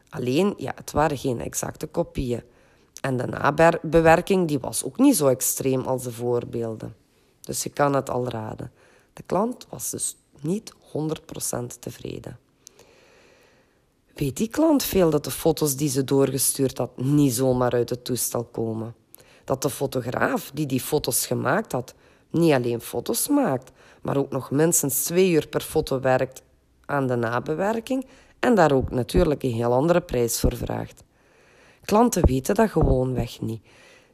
Alleen, 0.10 0.54
ja, 0.58 0.72
het 0.76 0.92
waren 0.92 1.18
geen 1.18 1.42
exacte 1.42 1.88
kopieën. 1.88 2.44
En 3.02 3.18
de 3.18 3.26
nabewerking 3.26 4.48
die 4.48 4.60
was 4.60 4.84
ook 4.84 4.98
niet 4.98 5.16
zo 5.16 5.28
extreem 5.28 5.82
als 5.82 6.04
de 6.04 6.12
voorbeelden. 6.12 6.96
Dus 7.42 7.64
je 7.64 7.70
kan 7.70 7.94
het 7.94 8.10
al 8.10 8.28
raden. 8.28 8.72
De 9.14 9.24
klant 9.26 9.68
was 9.70 9.90
dus 9.90 10.16
niet 10.42 10.74
100% 10.74 11.80
tevreden. 11.80 12.40
Weet 14.14 14.38
die 14.38 14.48
klant 14.48 14.84
veel 14.84 15.10
dat 15.10 15.24
de 15.24 15.32
foto's 15.32 15.76
die 15.76 15.90
ze 15.90 16.04
doorgestuurd 16.04 16.78
had 16.78 16.98
niet 16.98 17.34
zomaar 17.34 17.72
uit 17.72 17.90
het 17.90 18.06
toestel 18.06 18.44
komen? 18.44 18.96
Dat 19.44 19.62
de 19.62 19.70
fotograaf 19.70 20.52
die 20.54 20.66
die 20.66 20.82
foto's 20.82 21.26
gemaakt 21.26 21.72
had, 21.72 21.94
niet 22.30 22.54
alleen 22.54 22.82
foto's 22.82 23.28
maakt, 23.28 23.72
maar 24.02 24.18
ook 24.18 24.32
nog 24.32 24.52
minstens 24.52 25.04
twee 25.04 25.32
uur 25.32 25.48
per 25.48 25.62
foto 25.62 26.00
werkt 26.00 26.42
aan 26.86 27.08
de 27.08 27.16
nabewerking 27.16 28.06
en 28.40 28.56
daar 28.56 28.72
ook 28.72 28.92
natuurlijk 28.92 29.44
een 29.44 29.52
heel 29.52 29.74
andere 29.74 30.02
prijs 30.02 30.40
voor 30.40 30.56
vraagt. 30.56 31.04
Klanten 31.86 32.26
weten 32.26 32.56
dat 32.56 32.70
gewoonweg 32.70 33.42
niet. 33.42 33.62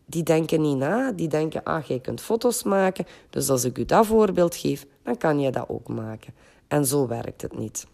Die 0.06 0.24
denken 0.24 0.62
niet 0.62 0.78
na, 0.78 1.12
die 1.12 1.28
denken, 1.28 1.64
ah, 1.64 1.84
jij 1.84 2.00
kunt 2.00 2.22
foto's 2.22 2.64
maken, 2.64 3.06
dus 3.30 3.50
als 3.50 3.64
ik 3.64 3.78
u 3.78 3.86
dat 3.86 4.06
voorbeeld 4.06 4.56
geef, 4.56 4.86
dan 5.04 5.18
kan 5.18 5.40
je 5.40 5.52
dat 5.52 5.70
ook 5.70 5.88
maken. 5.88 6.34
En 6.68 6.86
zo 6.86 7.08
werkt 7.08 7.42
het 7.42 7.58
niet. 7.58 7.88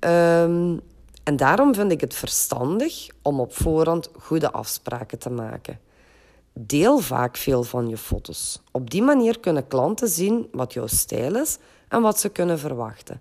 Um, 0.00 0.80
en 1.24 1.36
daarom 1.36 1.74
vind 1.74 1.92
ik 1.92 2.00
het 2.00 2.14
verstandig 2.14 3.06
om 3.22 3.40
op 3.40 3.54
voorhand 3.54 4.10
goede 4.18 4.52
afspraken 4.52 5.18
te 5.18 5.30
maken. 5.30 5.78
Deel 6.52 6.98
vaak 6.98 7.36
veel 7.36 7.62
van 7.62 7.88
je 7.88 7.96
foto's. 7.96 8.62
Op 8.70 8.90
die 8.90 9.02
manier 9.02 9.40
kunnen 9.40 9.66
klanten 9.66 10.08
zien 10.08 10.48
wat 10.52 10.72
jouw 10.72 10.86
stijl 10.86 11.36
is 11.36 11.58
en 11.88 12.02
wat 12.02 12.20
ze 12.20 12.28
kunnen 12.28 12.58
verwachten. 12.58 13.20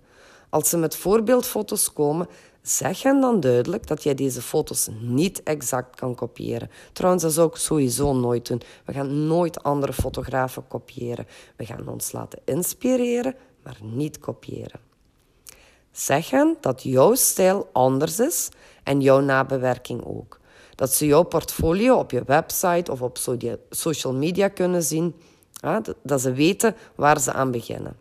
Als 0.50 0.70
ze 0.70 0.78
met 0.78 0.96
voorbeeldfoto's 0.96 1.94
komen, 1.94 2.28
zeg 2.62 3.04
hen 3.04 3.22
dan 3.22 3.40
duidelijk 3.40 3.88
dat 3.88 4.04
jij 4.04 4.16
deze 4.16 4.42
foto's 4.42 4.90
niet 5.00 5.44
exact 5.44 5.96
kan 5.96 6.16
kopiëren. 6.16 6.70
Trouwens, 6.94 7.24
dat 7.24 7.34
zou 7.34 7.48
ik 7.48 7.56
sowieso 7.56 8.14
nooit 8.14 8.48
doen. 8.48 8.62
We 8.86 8.94
gaan 8.94 9.28
nooit 9.28 9.64
andere 9.64 9.94
fotografen 9.94 10.68
kopiëren. 10.68 11.28
We 11.56 11.66
gaan 11.66 11.88
ons 11.88 12.12
laten 12.12 12.40
inspireren, 12.46 13.36
maar 13.64 13.78
niet 13.82 14.20
kopiëren. 14.20 14.80
Zeg 15.94 16.30
hen 16.30 16.58
dat 16.62 16.84
jouw 16.84 17.16
stijl 17.16 17.70
anders 17.72 18.20
is 18.20 18.50
en 18.84 19.02
jouw 19.02 19.20
nabewerking 19.20 20.06
ook. 20.06 20.40
Dat 20.76 20.94
ze 20.94 21.06
jouw 21.06 21.24
portfolio 21.24 21.96
op 21.98 22.12
je 22.12 22.24
website 22.26 22.92
of 22.92 23.02
op 23.02 23.18
social 23.70 24.14
media 24.14 24.48
kunnen 24.48 24.84
zien. 24.84 25.16
Dat 26.04 26.22
ze 26.22 26.34
weten 26.34 26.76
waar 26.96 27.20
ze 27.20 27.34
aan 27.34 27.52
beginnen. 27.52 27.96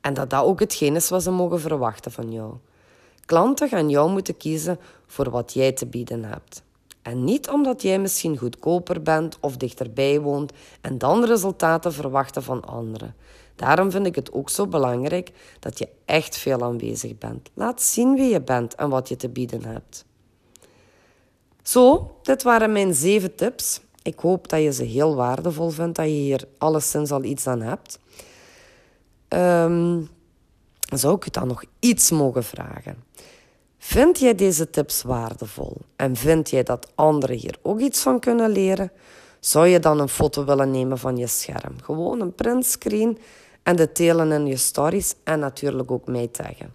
En 0.00 0.14
dat 0.14 0.30
dat 0.30 0.44
ook 0.44 0.60
hetgeen 0.60 0.96
is 0.96 1.08
wat 1.08 1.22
ze 1.22 1.30
mogen 1.30 1.60
verwachten 1.60 2.12
van 2.12 2.32
jou. 2.32 2.54
Klanten 3.24 3.68
gaan 3.68 3.90
jou 3.90 4.10
moeten 4.10 4.36
kiezen 4.36 4.78
voor 5.06 5.30
wat 5.30 5.52
jij 5.52 5.72
te 5.72 5.86
bieden 5.86 6.24
hebt. 6.24 6.62
En 7.02 7.24
niet 7.24 7.48
omdat 7.48 7.82
jij 7.82 7.98
misschien 7.98 8.38
goedkoper 8.38 9.02
bent 9.02 9.38
of 9.40 9.56
dichterbij 9.56 10.20
woont 10.20 10.52
en 10.80 10.98
dan 10.98 11.24
resultaten 11.24 11.92
verwachten 11.92 12.42
van 12.42 12.64
anderen. 12.64 13.14
Daarom 13.60 13.90
vind 13.90 14.06
ik 14.06 14.14
het 14.14 14.32
ook 14.32 14.50
zo 14.50 14.66
belangrijk 14.66 15.30
dat 15.58 15.78
je 15.78 15.88
echt 16.04 16.36
veel 16.36 16.62
aanwezig 16.62 17.18
bent. 17.18 17.50
Laat 17.54 17.82
zien 17.82 18.14
wie 18.14 18.32
je 18.32 18.40
bent 18.40 18.74
en 18.74 18.88
wat 18.88 19.08
je 19.08 19.16
te 19.16 19.28
bieden 19.28 19.64
hebt. 19.64 20.04
Zo, 21.62 22.16
dit 22.22 22.42
waren 22.42 22.72
mijn 22.72 22.94
zeven 22.94 23.34
tips. 23.34 23.80
Ik 24.02 24.18
hoop 24.18 24.48
dat 24.48 24.62
je 24.62 24.72
ze 24.72 24.84
heel 24.84 25.14
waardevol 25.14 25.70
vindt, 25.70 25.96
dat 25.96 26.04
je 26.04 26.12
hier 26.12 26.44
alleszins 26.58 27.10
al 27.10 27.24
iets 27.24 27.46
aan 27.46 27.60
hebt. 27.60 27.98
Um, 29.28 30.08
zou 30.94 31.16
ik 31.16 31.24
je 31.24 31.30
dan 31.30 31.46
nog 31.46 31.64
iets 31.78 32.10
mogen 32.10 32.44
vragen? 32.44 33.04
Vind 33.78 34.18
jij 34.18 34.34
deze 34.34 34.70
tips 34.70 35.02
waardevol 35.02 35.76
en 35.96 36.16
vind 36.16 36.50
jij 36.50 36.62
dat 36.62 36.92
anderen 36.94 37.36
hier 37.36 37.58
ook 37.62 37.80
iets 37.80 38.00
van 38.02 38.20
kunnen 38.20 38.50
leren? 38.50 38.92
Zou 39.40 39.66
je 39.66 39.78
dan 39.78 40.00
een 40.00 40.08
foto 40.08 40.44
willen 40.44 40.70
nemen 40.70 40.98
van 40.98 41.16
je 41.16 41.26
scherm? 41.26 41.74
Gewoon 41.82 42.20
een 42.20 42.34
printscreen 42.34 43.18
en 43.62 43.76
de 43.76 43.90
delen 43.92 44.32
in 44.32 44.46
je 44.46 44.56
stories 44.56 45.14
en 45.24 45.38
natuurlijk 45.38 45.90
ook 45.90 46.06
mij 46.06 46.26
taggen. 46.28 46.74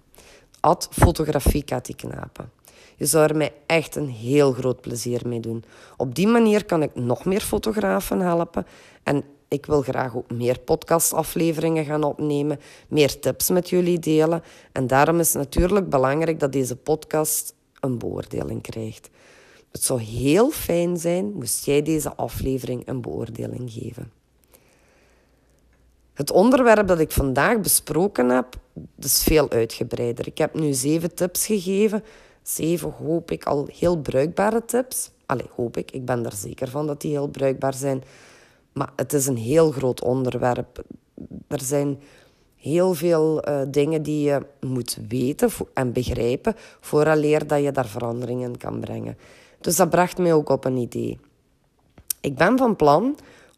Ad 0.59 0.87
fotografie 0.91 1.63
Katie 1.63 1.95
Knapen. 1.95 2.51
Je 2.95 3.05
zou 3.05 3.23
er 3.27 3.35
mij 3.35 3.53
echt 3.65 3.95
een 3.95 4.09
heel 4.09 4.51
groot 4.51 4.81
plezier 4.81 5.21
mee 5.27 5.39
doen. 5.39 5.63
Op 5.97 6.15
die 6.15 6.27
manier 6.27 6.65
kan 6.65 6.81
ik 6.81 6.95
nog 6.95 7.25
meer 7.25 7.41
fotografen 7.41 8.19
helpen 8.19 8.65
en 9.03 9.23
ik 9.47 9.65
wil 9.65 9.81
graag 9.81 10.15
ook 10.15 10.31
meer 10.31 10.59
podcastafleveringen 10.59 11.85
gaan 11.85 12.03
opnemen, 12.03 12.59
meer 12.87 13.19
tips 13.19 13.49
met 13.49 13.69
jullie 13.69 13.99
delen. 13.99 14.43
En 14.71 14.87
daarom 14.87 15.19
is 15.19 15.33
het 15.33 15.41
natuurlijk 15.41 15.89
belangrijk 15.89 16.39
dat 16.39 16.51
deze 16.51 16.75
podcast 16.75 17.53
een 17.79 17.97
beoordeling 17.97 18.61
krijgt. 18.61 19.09
Het 19.71 19.83
zou 19.83 20.01
heel 20.01 20.51
fijn 20.51 20.97
zijn 20.97 21.33
moest 21.33 21.65
jij 21.65 21.81
deze 21.81 22.15
aflevering 22.15 22.87
een 22.87 23.01
beoordeling 23.01 23.71
geven. 23.71 24.11
Het 26.15 26.31
onderwerp 26.31 26.87
dat 26.87 26.99
ik 26.99 27.11
vandaag 27.11 27.59
besproken 27.59 28.29
heb, 28.29 28.55
is 28.99 29.23
veel 29.23 29.49
uitgebreider. 29.49 30.27
Ik 30.27 30.37
heb 30.37 30.53
nu 30.53 30.73
zeven 30.73 31.15
tips 31.15 31.45
gegeven. 31.45 32.03
Zeven 32.41 32.91
hoop 32.91 33.31
ik 33.31 33.45
al 33.45 33.67
heel 33.71 33.97
bruikbare 33.97 34.65
tips. 34.65 35.11
Allee, 35.25 35.49
hoop 35.55 35.77
ik. 35.77 35.91
Ik 35.91 36.05
ben 36.05 36.25
er 36.25 36.33
zeker 36.33 36.69
van 36.69 36.87
dat 36.87 37.01
die 37.01 37.11
heel 37.11 37.27
bruikbaar 37.27 37.73
zijn. 37.73 38.03
Maar 38.73 38.89
het 38.95 39.13
is 39.13 39.27
een 39.27 39.37
heel 39.37 39.71
groot 39.71 40.01
onderwerp. 40.01 40.83
Er 41.47 41.61
zijn 41.61 41.99
heel 42.55 42.93
veel 42.93 43.47
uh, 43.49 43.61
dingen 43.67 44.03
die 44.03 44.23
je 44.23 44.45
moet 44.59 44.97
weten 45.07 45.49
en 45.73 45.93
begrijpen 45.93 46.55
vooraleer 46.79 47.47
dat 47.47 47.63
je 47.63 47.71
daar 47.71 47.87
veranderingen 47.87 48.57
kan 48.57 48.79
brengen. 48.79 49.17
Dus 49.61 49.75
dat 49.75 49.89
bracht 49.89 50.17
mij 50.17 50.33
ook 50.33 50.49
op 50.49 50.65
een 50.65 50.77
idee. 50.77 51.19
Ik 52.21 52.35
ben 52.35 52.57
van 52.57 52.75
plan 52.75 53.15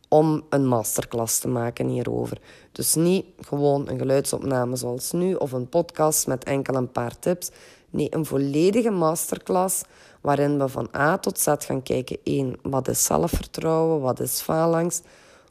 om 0.07 0.43
een 0.49 0.67
masterclass 0.67 1.39
te 1.39 1.47
maken 1.47 1.87
hierover. 1.87 2.41
Dus 2.71 2.95
niet 2.95 3.25
gewoon 3.39 3.89
een 3.89 3.97
geluidsopname 3.97 4.75
zoals 4.75 5.11
nu 5.11 5.33
of 5.33 5.51
een 5.51 5.69
podcast 5.69 6.27
met 6.27 6.43
enkel 6.43 6.75
een 6.75 6.91
paar 6.91 7.19
tips. 7.19 7.51
Nee, 7.89 8.07
een 8.09 8.25
volledige 8.25 8.89
masterclass 8.89 9.83
waarin 10.21 10.57
we 10.57 10.67
van 10.67 10.89
A 10.95 11.17
tot 11.17 11.39
Z 11.39 11.47
gaan 11.57 11.83
kijken. 11.83 12.17
één, 12.23 12.55
wat 12.61 12.87
is 12.87 13.03
zelfvertrouwen? 13.03 14.01
Wat 14.01 14.19
is 14.19 14.41
phalanx? 14.41 15.01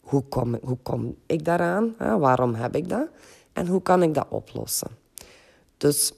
Hoe 0.00 0.22
kom, 0.28 0.58
hoe 0.62 0.78
kom 0.82 1.16
ik 1.26 1.44
daaraan? 1.44 1.94
Waarom 1.98 2.54
heb 2.54 2.76
ik 2.76 2.88
dat? 2.88 3.08
En 3.52 3.66
hoe 3.66 3.82
kan 3.82 4.02
ik 4.02 4.14
dat 4.14 4.26
oplossen? 4.28 4.88
Dus 5.76 6.12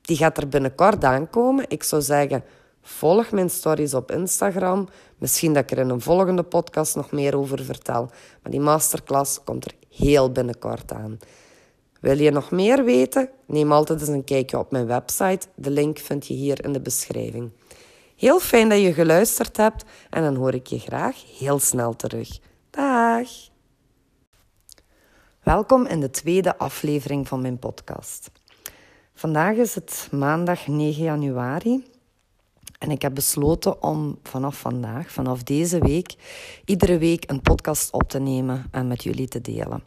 die 0.00 0.16
gaat 0.16 0.36
er 0.36 0.48
binnenkort 0.48 1.04
aankomen. 1.04 1.64
Ik 1.68 1.82
zou 1.82 2.02
zeggen, 2.02 2.44
volg 2.82 3.30
mijn 3.30 3.50
stories 3.50 3.94
op 3.94 4.10
Instagram. 4.10 4.88
Misschien 5.18 5.52
dat 5.52 5.62
ik 5.62 5.70
er 5.70 5.78
in 5.78 5.88
een 5.88 6.00
volgende 6.00 6.42
podcast 6.42 6.96
nog 6.96 7.10
meer 7.10 7.36
over 7.36 7.64
vertel. 7.64 8.10
Maar 8.42 8.50
die 8.50 8.60
masterclass 8.60 9.44
komt 9.44 9.64
er 9.64 9.74
heel 9.88 10.32
binnenkort 10.32 10.92
aan. 10.92 11.18
Wil 12.00 12.18
je 12.18 12.30
nog 12.30 12.50
meer 12.50 12.84
weten? 12.84 13.30
Neem 13.46 13.72
altijd 13.72 14.00
eens 14.00 14.08
een 14.08 14.24
kijkje 14.24 14.58
op 14.58 14.70
mijn 14.70 14.86
website. 14.86 15.46
De 15.54 15.70
link 15.70 15.98
vind 15.98 16.26
je 16.26 16.34
hier 16.34 16.64
in 16.64 16.72
de 16.72 16.80
beschrijving. 16.80 17.50
Heel 18.16 18.40
fijn 18.40 18.68
dat 18.68 18.80
je 18.80 18.92
geluisterd 18.92 19.56
hebt 19.56 19.84
en 20.10 20.22
dan 20.22 20.34
hoor 20.34 20.54
ik 20.54 20.66
je 20.66 20.78
graag 20.78 21.38
heel 21.38 21.58
snel 21.58 21.96
terug. 21.96 22.38
Dag! 22.70 23.28
Welkom 25.42 25.86
in 25.86 26.00
de 26.00 26.10
tweede 26.10 26.58
aflevering 26.58 27.28
van 27.28 27.40
mijn 27.40 27.58
podcast. 27.58 28.30
Vandaag 29.14 29.56
is 29.56 29.74
het 29.74 30.08
maandag 30.10 30.66
9 30.66 31.02
januari 31.02 31.89
en 32.80 32.90
ik 32.90 33.02
heb 33.02 33.14
besloten 33.14 33.82
om 33.82 34.18
vanaf 34.22 34.58
vandaag, 34.58 35.12
vanaf 35.12 35.42
deze 35.42 35.78
week, 35.78 36.14
iedere 36.64 36.98
week 36.98 37.30
een 37.30 37.40
podcast 37.40 37.92
op 37.92 38.08
te 38.08 38.18
nemen 38.18 38.66
en 38.70 38.88
met 38.88 39.02
jullie 39.02 39.28
te 39.28 39.40
delen. 39.40 39.82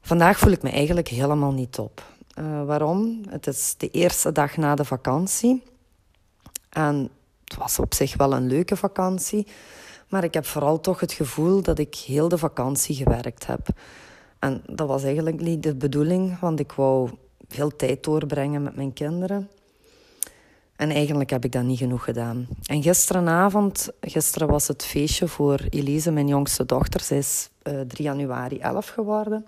Vandaag 0.00 0.38
voel 0.38 0.52
ik 0.52 0.62
me 0.62 0.70
eigenlijk 0.70 1.08
helemaal 1.08 1.52
niet 1.52 1.78
op. 1.78 2.02
Uh, 2.38 2.64
waarom? 2.64 3.20
Het 3.28 3.46
is 3.46 3.74
de 3.78 3.90
eerste 3.90 4.32
dag 4.32 4.56
na 4.56 4.74
de 4.74 4.84
vakantie. 4.84 5.62
En 6.68 7.10
het 7.44 7.56
was 7.56 7.78
op 7.78 7.94
zich 7.94 8.16
wel 8.16 8.32
een 8.32 8.46
leuke 8.46 8.76
vakantie. 8.76 9.46
Maar 10.08 10.24
ik 10.24 10.34
heb 10.34 10.46
vooral 10.46 10.80
toch 10.80 11.00
het 11.00 11.12
gevoel 11.12 11.62
dat 11.62 11.78
ik 11.78 11.94
heel 11.94 12.28
de 12.28 12.38
vakantie 12.38 12.94
gewerkt 12.94 13.46
heb. 13.46 13.68
En 14.38 14.62
dat 14.66 14.88
was 14.88 15.02
eigenlijk 15.02 15.40
niet 15.40 15.62
de 15.62 15.74
bedoeling, 15.74 16.38
want 16.38 16.60
ik 16.60 16.72
wou 16.72 17.10
veel 17.48 17.76
tijd 17.76 18.04
doorbrengen 18.04 18.62
met 18.62 18.76
mijn 18.76 18.92
kinderen. 18.92 19.50
En 20.82 20.90
eigenlijk 20.90 21.30
heb 21.30 21.44
ik 21.44 21.52
dat 21.52 21.62
niet 21.62 21.78
genoeg 21.78 22.04
gedaan. 22.04 22.46
En 22.66 22.82
gisterenavond, 22.82 23.88
gisteren 24.00 24.48
was 24.48 24.68
het 24.68 24.84
feestje 24.84 25.28
voor 25.28 25.60
Elise, 25.70 26.10
mijn 26.10 26.28
jongste 26.28 26.66
dochter. 26.66 27.00
Zij 27.00 27.18
is 27.18 27.50
uh, 27.62 27.80
eh, 27.80 27.86
3 27.88 28.04
januari 28.04 28.58
11 28.58 28.88
geworden. 28.88 29.46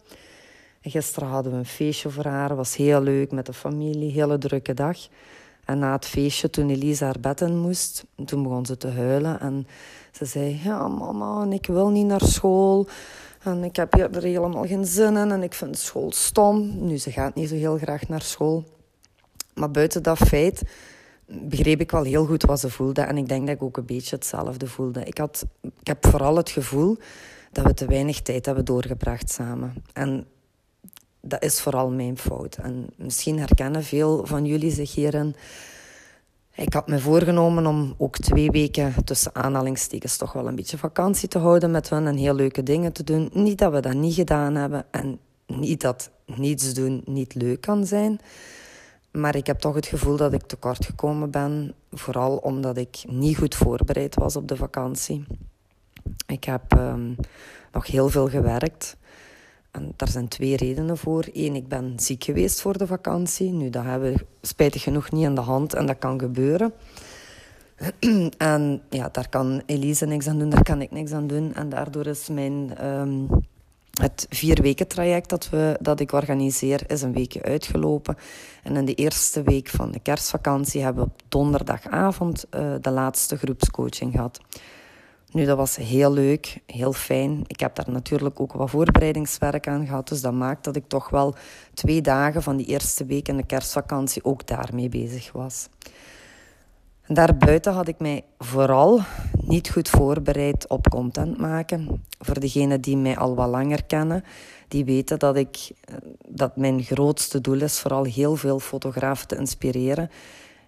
En 0.81 0.91
gisteren 0.91 1.29
hadden 1.29 1.53
we 1.53 1.59
een 1.59 1.65
feestje 1.65 2.11
voor 2.11 2.25
haar. 2.25 2.57
was 2.57 2.77
heel 2.77 3.03
leuk 3.03 3.33
met 3.33 3.47
de 3.47 3.53
familie, 3.53 4.13
hele 4.13 4.39
drukke 4.39 4.75
dag. 4.75 4.99
En 5.65 5.79
na 5.79 5.93
het 5.93 6.07
feestje, 6.07 6.51
toen 6.51 6.71
Elise 6.71 7.05
haar 7.05 7.21
bed 7.21 7.41
in 7.41 7.59
moest, 7.59 8.05
toen 8.25 8.43
begon 8.43 8.67
ze 8.67 8.77
te 8.77 8.89
huilen. 8.89 9.41
En 9.41 9.67
ze 10.13 10.25
zei, 10.25 10.61
ja 10.65 10.89
mama, 10.89 11.47
ik 11.51 11.67
wil 11.67 11.89
niet 11.89 12.07
naar 12.07 12.25
school. 12.25 12.87
En 13.43 13.65
ik 13.65 13.77
heb 13.77 13.95
er 14.17 14.23
helemaal 14.23 14.67
geen 14.67 14.87
zin 14.87 15.17
in 15.17 15.31
en 15.31 15.43
ik 15.43 15.55
vind 15.55 15.79
school 15.79 16.13
stom. 16.13 16.87
Nu, 16.87 16.99
ze 16.99 17.11
gaat 17.11 17.35
niet 17.35 17.49
zo 17.49 17.55
heel 17.55 17.79
graag 17.79 18.09
naar 18.09 18.23
school. 18.23 18.65
Maar 19.55 19.71
buiten 19.71 20.03
dat 20.03 20.19
feit 20.19 20.63
begreep 21.27 21.81
ik 21.81 21.91
wel 21.91 22.03
heel 22.03 22.27
goed 22.27 22.43
wat 22.43 22.61
ze 22.61 22.71
voelde. 22.71 23.01
En 23.01 23.17
ik 23.17 23.29
denk 23.29 23.47
dat 23.47 23.57
ik 23.57 23.63
ook 23.63 23.77
een 23.77 23.87
beetje 23.87 24.17
hetzelfde 24.17 24.67
voelde. 24.67 25.05
Ik, 25.05 25.19
had, 25.19 25.45
ik 25.61 25.87
heb 25.87 26.07
vooral 26.07 26.37
het 26.37 26.51
gevoel 26.51 26.97
dat 27.53 27.65
we 27.65 27.75
te 27.75 27.87
weinig 27.87 28.23
tijd 28.23 28.47
hebben 28.47 28.65
doorgebracht 28.65 29.31
samen. 29.31 29.75
En 29.93 30.27
dat 31.21 31.43
is 31.43 31.61
vooral 31.61 31.91
mijn 31.91 32.19
fout. 32.19 32.57
En 32.57 32.87
misschien 32.97 33.39
herkennen 33.39 33.85
veel 33.85 34.27
van 34.27 34.47
jullie 34.47 34.71
zich 34.71 34.95
hierin. 34.95 35.35
Ik 36.55 36.73
had 36.73 36.89
me 36.89 36.99
voorgenomen 36.99 37.67
om 37.67 37.95
ook 37.99 38.19
twee 38.19 38.51
weken 38.51 39.05
tussen 39.05 39.35
aanhalingstekens 39.35 40.17
toch 40.17 40.33
wel 40.33 40.49
een 40.49 40.55
beetje 40.55 40.79
vakantie 40.79 41.29
te 41.29 41.39
houden 41.39 41.71
met 41.71 41.91
hen 41.91 42.07
en 42.07 42.17
heel 42.17 42.35
leuke 42.35 42.63
dingen 42.63 42.93
te 42.93 43.05
doen. 43.05 43.31
Niet 43.33 43.59
dat 43.59 43.73
we 43.73 43.81
dat 43.81 43.95
niet 43.95 44.15
gedaan 44.15 44.55
hebben 44.55 44.87
en 44.91 45.19
niet 45.47 45.81
dat 45.81 46.11
niets 46.27 46.75
doen 46.75 47.03
niet 47.05 47.35
leuk 47.35 47.61
kan 47.61 47.87
zijn. 47.87 48.21
Maar 49.19 49.37
ik 49.37 49.47
heb 49.47 49.59
toch 49.59 49.75
het 49.75 49.87
gevoel 49.87 50.17
dat 50.17 50.33
ik 50.33 50.43
tekort 50.43 50.85
gekomen 50.85 51.31
ben. 51.31 51.75
Vooral 51.91 52.37
omdat 52.37 52.77
ik 52.77 53.05
niet 53.07 53.37
goed 53.37 53.55
voorbereid 53.55 54.15
was 54.15 54.37
op 54.37 54.49
de 54.49 54.57
vakantie. 54.57 55.25
Ik 56.27 56.45
heb 56.45 56.73
um, 56.77 57.17
nog 57.73 57.87
heel 57.87 58.09
veel 58.09 58.29
gewerkt. 58.29 58.97
En 59.71 59.93
daar 59.97 60.09
zijn 60.09 60.29
twee 60.29 60.57
redenen 60.57 60.97
voor. 60.97 61.25
Eén, 61.33 61.55
ik 61.55 61.69
ben 61.69 61.93
ziek 61.97 62.25
geweest 62.25 62.61
voor 62.61 62.79
de 62.79 62.87
vakantie. 62.87 63.53
Nu, 63.53 63.71
dat 63.71 63.85
hebben 63.85 64.13
we 64.13 64.27
spijtig 64.41 64.83
genoeg 64.83 65.11
niet 65.11 65.25
in 65.25 65.35
de 65.35 65.41
hand 65.41 65.75
en 65.75 65.87
dat 65.87 65.99
kan 65.99 66.21
gebeuren. 66.21 66.73
en 68.39 68.83
ja, 68.91 69.09
daar 69.09 69.29
kan 69.29 69.63
Elise 69.67 70.07
niks 70.07 70.27
aan 70.27 70.39
doen, 70.39 70.51
daar 70.51 70.63
kan 70.63 70.83
ik 70.83 70.91
niks 70.91 71.13
aan 71.13 71.27
doen. 71.27 71.55
En 71.55 71.69
daardoor 71.69 72.07
is 72.07 72.29
mijn... 72.29 72.87
Um, 72.87 73.29
het 74.01 74.27
vier 74.29 74.63
weken 74.63 74.89
traject 74.89 75.29
dat, 75.29 75.51
we, 75.51 75.77
dat 75.81 76.01
ik 76.01 76.13
organiseer 76.13 76.91
is 76.91 77.03
een 77.03 77.13
weekje 77.13 77.43
uitgelopen. 77.43 78.17
En 78.63 78.77
in 78.77 78.85
de 78.85 78.95
eerste 78.95 79.43
week 79.43 79.69
van 79.69 79.91
de 79.91 80.01
kerstvakantie 80.01 80.83
hebben 80.83 81.05
we 81.05 81.11
op 81.11 81.21
donderdagavond 81.29 82.47
uh, 82.51 82.75
de 82.81 82.91
laatste 82.91 83.37
groepscoaching 83.37 84.13
gehad. 84.13 84.41
Nu, 85.31 85.45
dat 85.45 85.57
was 85.57 85.77
heel 85.77 86.13
leuk, 86.13 86.61
heel 86.67 86.93
fijn. 86.93 87.45
Ik 87.47 87.61
heb 87.61 87.75
daar 87.75 87.91
natuurlijk 87.91 88.41
ook 88.41 88.53
wat 88.53 88.71
voorbereidingswerk 88.71 89.69
aan 89.69 89.87
gehad. 89.87 90.09
Dus 90.09 90.21
dat 90.21 90.33
maakt 90.33 90.65
dat 90.65 90.77
ik 90.77 90.85
toch 90.89 91.09
wel 91.09 91.35
twee 91.75 92.01
dagen 92.01 92.43
van 92.43 92.57
die 92.57 92.67
eerste 92.67 93.05
week 93.07 93.29
in 93.29 93.37
de 93.37 93.47
kerstvakantie 93.47 94.25
ook 94.25 94.47
daarmee 94.47 94.89
bezig 94.89 95.33
was. 95.33 95.69
En 97.07 97.15
daarbuiten 97.15 97.73
had 97.73 97.89
ik 97.89 97.99
mij 97.99 98.25
vooral 98.39 99.01
niet 99.33 99.71
goed 99.71 99.89
voorbereid 99.89 100.69
op 100.69 100.89
content 100.89 101.39
maken. 101.39 102.05
Voor 102.19 102.41
degenen 102.41 102.81
die 102.81 102.97
mij 102.97 103.17
al 103.17 103.35
wat 103.35 103.49
langer 103.49 103.85
kennen, 103.85 104.25
die 104.69 104.85
weten 104.85 105.19
dat, 105.19 105.37
ik, 105.37 105.71
dat 106.29 106.57
mijn 106.57 106.83
grootste 106.83 107.41
doel 107.41 107.61
is 107.61 107.81
vooral 107.81 108.05
heel 108.05 108.37
veel 108.37 108.59
fotografen 108.59 109.29
te 109.29 109.37
inspireren. 109.37 110.11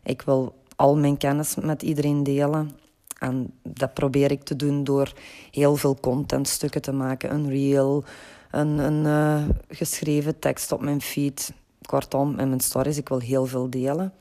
Ik 0.03 0.22
wil 0.22 0.55
al 0.77 0.96
mijn 0.96 1.16
kennis 1.16 1.55
met 1.55 1.83
iedereen 1.83 2.22
delen. 2.22 2.70
En 3.18 3.53
dat 3.62 3.94
probeer 3.94 4.31
ik 4.31 4.42
te 4.42 4.57
doen 4.57 4.85
door 4.85 5.12
heel 5.51 5.77
veel 5.77 5.96
contentstukken 6.01 6.83
te 6.83 6.92
maken. 6.92 7.33
Een 7.33 7.49
reel, 7.49 8.05
een, 8.51 8.79
een 8.79 9.05
uh, 9.05 9.55
geschreven 9.68 10.38
tekst 10.38 10.72
op 10.72 10.81
mijn 10.81 11.01
feed. 11.01 11.53
Kortom, 11.87 12.38
in 12.38 12.49
mijn 12.49 12.61
stories. 12.61 12.96
Ik 12.96 13.09
wil 13.09 13.18
heel 13.18 13.46
veel 13.46 13.70
delen. 13.70 14.12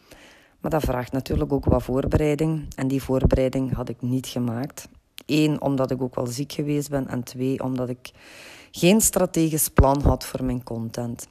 Maar 0.65 0.79
dat 0.79 0.89
vraagt 0.89 1.11
natuurlijk 1.11 1.53
ook 1.53 1.65
wat 1.65 1.83
voorbereiding. 1.83 2.67
En 2.75 2.87
die 2.87 3.03
voorbereiding 3.03 3.73
had 3.73 3.89
ik 3.89 4.01
niet 4.01 4.27
gemaakt. 4.27 4.87
Eén, 5.25 5.61
omdat 5.61 5.91
ik 5.91 6.01
ook 6.01 6.15
wel 6.15 6.27
ziek 6.27 6.51
geweest 6.51 6.89
ben. 6.89 7.07
En 7.07 7.23
twee, 7.23 7.63
omdat 7.63 7.89
ik 7.89 8.11
geen 8.71 9.01
strategisch 9.01 9.69
plan 9.69 10.01
had 10.01 10.25
voor 10.25 10.43
mijn 10.43 10.63
content. 10.63 11.27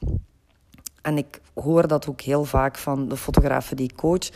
En 1.01 1.17
ik 1.17 1.41
hoor 1.53 1.87
dat 1.87 2.09
ook 2.09 2.21
heel 2.21 2.45
vaak 2.45 2.77
van 2.77 3.07
de 3.07 3.17
fotografen 3.17 3.75
die 3.75 3.89
ik 3.89 3.95
coach 3.95 4.29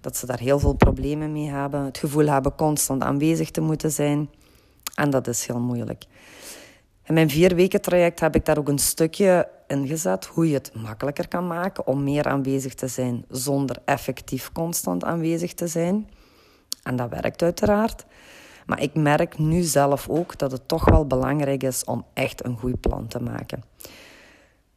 dat 0.00 0.16
ze 0.16 0.26
daar 0.26 0.40
heel 0.40 0.58
veel 0.58 0.74
problemen 0.74 1.32
mee 1.32 1.48
hebben. 1.48 1.84
Het 1.84 1.98
gevoel 1.98 2.26
hebben 2.26 2.54
constant 2.54 3.02
aanwezig 3.02 3.50
te 3.50 3.60
moeten 3.60 3.90
zijn. 3.90 4.30
En 4.94 5.10
dat 5.10 5.26
is 5.26 5.46
heel 5.46 5.60
moeilijk. 5.60 6.04
In 7.12 7.18
mijn 7.18 7.30
vier 7.30 7.54
weken 7.54 7.80
traject 7.80 8.20
heb 8.20 8.34
ik 8.34 8.44
daar 8.44 8.58
ook 8.58 8.68
een 8.68 8.78
stukje 8.78 9.48
in 9.66 9.86
gezet 9.86 10.26
hoe 10.26 10.48
je 10.48 10.54
het 10.54 10.74
makkelijker 10.74 11.28
kan 11.28 11.46
maken 11.46 11.86
om 11.86 12.02
meer 12.02 12.26
aanwezig 12.26 12.74
te 12.74 12.88
zijn 12.88 13.24
zonder 13.28 13.76
effectief 13.84 14.52
constant 14.52 15.04
aanwezig 15.04 15.54
te 15.54 15.66
zijn. 15.66 16.08
En 16.82 16.96
dat 16.96 17.08
werkt 17.10 17.42
uiteraard. 17.42 18.04
Maar 18.66 18.82
ik 18.82 18.94
merk 18.94 19.38
nu 19.38 19.62
zelf 19.62 20.08
ook 20.08 20.38
dat 20.38 20.52
het 20.52 20.68
toch 20.68 20.84
wel 20.84 21.06
belangrijk 21.06 21.62
is 21.62 21.84
om 21.84 22.04
echt 22.14 22.44
een 22.44 22.58
goed 22.58 22.80
plan 22.80 23.06
te 23.06 23.20
maken. 23.20 23.62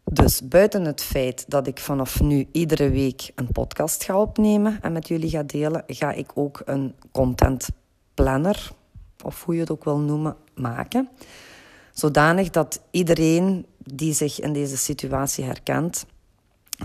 Dus 0.03 0.47
buiten 0.47 0.85
het 0.85 1.01
feit 1.01 1.45
dat 1.47 1.67
ik 1.67 1.79
vanaf 1.79 2.21
nu 2.21 2.47
iedere 2.51 2.89
week 2.89 3.31
een 3.35 3.51
podcast 3.51 4.03
ga 4.03 4.19
opnemen 4.19 4.79
en 4.81 4.91
met 4.91 5.07
jullie 5.07 5.29
ga 5.29 5.43
delen, 5.43 5.83
ga 5.87 6.11
ik 6.11 6.31
ook 6.33 6.61
een 6.65 6.95
content 7.11 7.67
planner, 8.13 8.71
of 9.23 9.43
hoe 9.43 9.53
je 9.53 9.59
het 9.59 9.71
ook 9.71 9.83
wil 9.83 9.99
noemen, 9.99 10.35
maken. 10.55 11.09
Zodanig 11.95 12.49
dat 12.49 12.81
iedereen 12.91 13.65
die 13.77 14.13
zich 14.13 14.39
in 14.39 14.53
deze 14.53 14.77
situatie 14.77 15.43
herkent, 15.43 16.05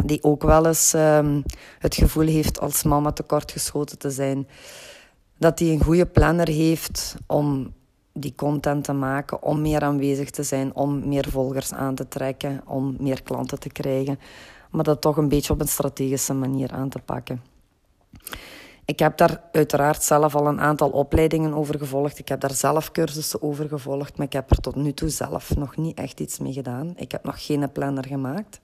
die 0.04 0.22
ook 0.22 0.42
wel 0.42 0.66
eens 0.66 0.92
um, 0.92 1.42
het 1.78 1.94
gevoel 1.94 2.26
heeft 2.26 2.60
als 2.60 2.82
mama 2.82 3.12
tekortgeschoten 3.12 3.98
te 3.98 4.10
zijn, 4.10 4.48
dat 5.38 5.58
die 5.58 5.72
een 5.72 5.82
goede 5.82 6.06
planner 6.06 6.48
heeft 6.48 7.14
om 7.26 7.74
die 8.12 8.34
content 8.36 8.84
te 8.84 8.92
maken, 8.92 9.42
om 9.42 9.60
meer 9.60 9.80
aanwezig 9.80 10.30
te 10.30 10.42
zijn, 10.42 10.74
om 10.74 11.08
meer 11.08 11.26
volgers 11.30 11.72
aan 11.72 11.94
te 11.94 12.08
trekken, 12.08 12.62
om 12.66 12.96
meer 12.98 13.22
klanten 13.22 13.58
te 13.58 13.68
krijgen. 13.68 14.18
Maar 14.70 14.84
dat 14.84 15.00
toch 15.00 15.16
een 15.16 15.28
beetje 15.28 15.52
op 15.52 15.60
een 15.60 15.68
strategische 15.68 16.34
manier 16.34 16.72
aan 16.72 16.88
te 16.88 16.98
pakken. 16.98 17.42
Ik 18.90 18.98
heb 18.98 19.16
daar 19.16 19.40
uiteraard 19.53 20.03
zelf 20.03 20.35
al 20.35 20.46
een 20.46 20.61
aantal 20.61 20.90
opleidingen 20.90 21.55
over 21.55 21.79
gevolgd. 21.79 22.18
Ik 22.18 22.29
heb 22.29 22.40
daar 22.40 22.55
zelf 22.55 22.90
cursussen 22.90 23.42
over 23.42 23.68
gevolgd, 23.68 24.16
maar 24.16 24.26
ik 24.26 24.33
heb 24.33 24.50
er 24.50 24.61
tot 24.61 24.74
nu 24.74 24.92
toe 24.92 25.09
zelf 25.09 25.57
nog 25.57 25.76
niet 25.76 25.98
echt 25.98 26.20
iets 26.20 26.38
mee 26.38 26.53
gedaan. 26.53 26.92
Ik 26.96 27.12
heb 27.12 27.24
nog 27.24 27.46
geen 27.46 27.72
planner 27.72 28.07
gemaakt. 28.07 28.61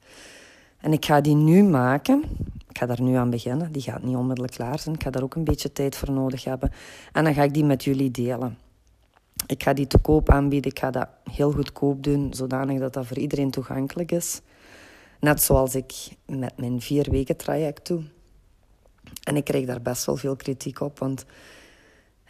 En 0.80 0.92
ik 0.92 1.04
ga 1.04 1.20
die 1.20 1.34
nu 1.34 1.62
maken. 1.62 2.24
Ik 2.68 2.78
ga 2.78 2.86
daar 2.86 3.02
nu 3.02 3.14
aan 3.14 3.30
beginnen. 3.30 3.72
Die 3.72 3.82
gaat 3.82 4.02
niet 4.02 4.16
onmiddellijk 4.16 4.54
klaar 4.54 4.78
zijn. 4.78 4.94
Ik 4.94 5.02
ga 5.02 5.10
daar 5.10 5.22
ook 5.22 5.34
een 5.34 5.44
beetje 5.44 5.72
tijd 5.72 5.96
voor 5.96 6.10
nodig 6.10 6.44
hebben. 6.44 6.72
En 7.12 7.24
dan 7.24 7.34
ga 7.34 7.42
ik 7.42 7.54
die 7.54 7.64
met 7.64 7.84
jullie 7.84 8.10
delen. 8.10 8.58
Ik 9.46 9.62
ga 9.62 9.72
die 9.72 9.86
te 9.86 9.98
koop 9.98 10.30
aanbieden. 10.30 10.70
Ik 10.70 10.78
ga 10.78 10.90
dat 10.90 11.08
heel 11.30 11.52
goedkoop 11.52 12.02
doen, 12.02 12.34
zodanig 12.34 12.78
dat 12.78 12.92
dat 12.92 13.06
voor 13.06 13.18
iedereen 13.18 13.50
toegankelijk 13.50 14.12
is. 14.12 14.40
Net 15.20 15.42
zoals 15.42 15.74
ik 15.74 15.92
met 16.26 16.56
mijn 16.56 16.80
vier 16.80 17.10
weken 17.10 17.36
traject 17.36 17.86
doe. 17.86 18.02
En 19.22 19.36
ik 19.36 19.44
krijg 19.44 19.66
daar 19.66 19.82
best 19.82 20.04
wel 20.04 20.16
veel 20.16 20.36
kritiek 20.36 20.80
op, 20.80 20.98
want 20.98 21.24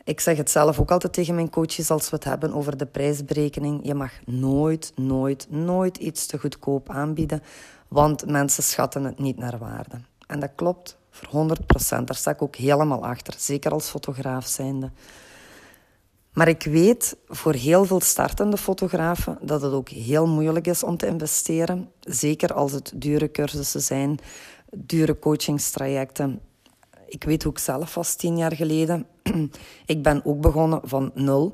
ik 0.04 0.20
zeg 0.20 0.36
het 0.36 0.50
zelf 0.50 0.80
ook 0.80 0.90
altijd 0.90 1.12
tegen 1.12 1.34
mijn 1.34 1.50
coaches 1.50 1.90
als 1.90 2.10
we 2.10 2.16
het 2.16 2.24
hebben 2.24 2.52
over 2.52 2.76
de 2.76 2.86
prijsberekening. 2.86 3.80
Je 3.86 3.94
mag 3.94 4.12
nooit, 4.24 4.92
nooit, 4.94 5.46
nooit 5.50 5.96
iets 5.96 6.26
te 6.26 6.38
goedkoop 6.38 6.90
aanbieden, 6.90 7.42
want 7.88 8.26
mensen 8.26 8.62
schatten 8.62 9.04
het 9.04 9.18
niet 9.18 9.36
naar 9.36 9.58
waarde. 9.58 10.00
En 10.26 10.40
dat 10.40 10.50
klopt 10.54 10.96
voor 11.10 11.28
100%. 11.28 12.04
Daar 12.04 12.14
sta 12.14 12.30
ik 12.30 12.42
ook 12.42 12.56
helemaal 12.56 13.04
achter, 13.06 13.34
zeker 13.38 13.72
als 13.72 13.88
fotograaf 13.88 14.46
zijnde. 14.46 14.90
Maar 16.32 16.48
ik 16.48 16.62
weet 16.62 17.16
voor 17.28 17.54
heel 17.54 17.84
veel 17.84 18.00
startende 18.00 18.56
fotografen 18.56 19.38
dat 19.40 19.62
het 19.62 19.72
ook 19.72 19.88
heel 19.88 20.26
moeilijk 20.26 20.66
is 20.66 20.82
om 20.82 20.96
te 20.96 21.06
investeren. 21.06 21.90
Zeker 22.00 22.54
als 22.54 22.72
het 22.72 22.92
dure 22.94 23.30
cursussen 23.30 23.82
zijn, 23.82 24.18
dure 24.76 25.18
coachingstrajecten. 25.18 26.40
Ik 27.06 27.24
weet 27.24 27.46
ook 27.46 27.58
zelf 27.58 27.94
was 27.94 28.14
tien 28.14 28.36
jaar 28.36 28.56
geleden. 28.56 29.06
ik 29.86 30.02
ben 30.02 30.24
ook 30.24 30.40
begonnen 30.40 30.80
van 30.84 31.10
nul. 31.14 31.52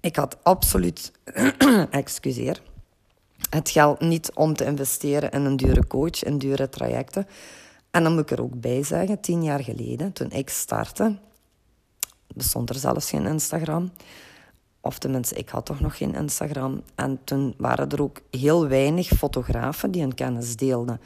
Ik 0.00 0.16
had 0.16 0.38
absoluut, 0.42 1.12
excuseer, 1.90 2.62
het 3.50 3.70
geld 3.70 4.00
niet 4.00 4.30
om 4.34 4.54
te 4.54 4.64
investeren 4.64 5.30
in 5.30 5.44
een 5.44 5.56
dure 5.56 5.86
coach, 5.86 6.22
in 6.22 6.38
dure 6.38 6.68
trajecten. 6.68 7.26
En 7.90 8.02
dan 8.02 8.12
moet 8.12 8.22
ik 8.22 8.30
er 8.30 8.42
ook 8.42 8.60
bij 8.60 8.82
zeggen, 8.82 9.20
tien 9.20 9.42
jaar 9.42 9.62
geleden, 9.62 10.12
toen 10.12 10.30
ik 10.30 10.48
startte, 10.50 11.18
bestond 12.34 12.70
er 12.70 12.76
zelfs 12.76 13.10
geen 13.10 13.26
Instagram. 13.26 13.92
Of 14.80 14.98
tenminste, 14.98 15.34
ik 15.34 15.48
had 15.48 15.66
toch 15.66 15.80
nog 15.80 15.96
geen 15.96 16.14
Instagram. 16.14 16.82
En 16.94 17.20
toen 17.24 17.54
waren 17.56 17.88
er 17.88 18.02
ook 18.02 18.20
heel 18.30 18.68
weinig 18.68 19.08
fotografen 19.08 19.90
die 19.90 20.02
hun 20.02 20.14
kennis 20.14 20.56
deelden. 20.56 21.00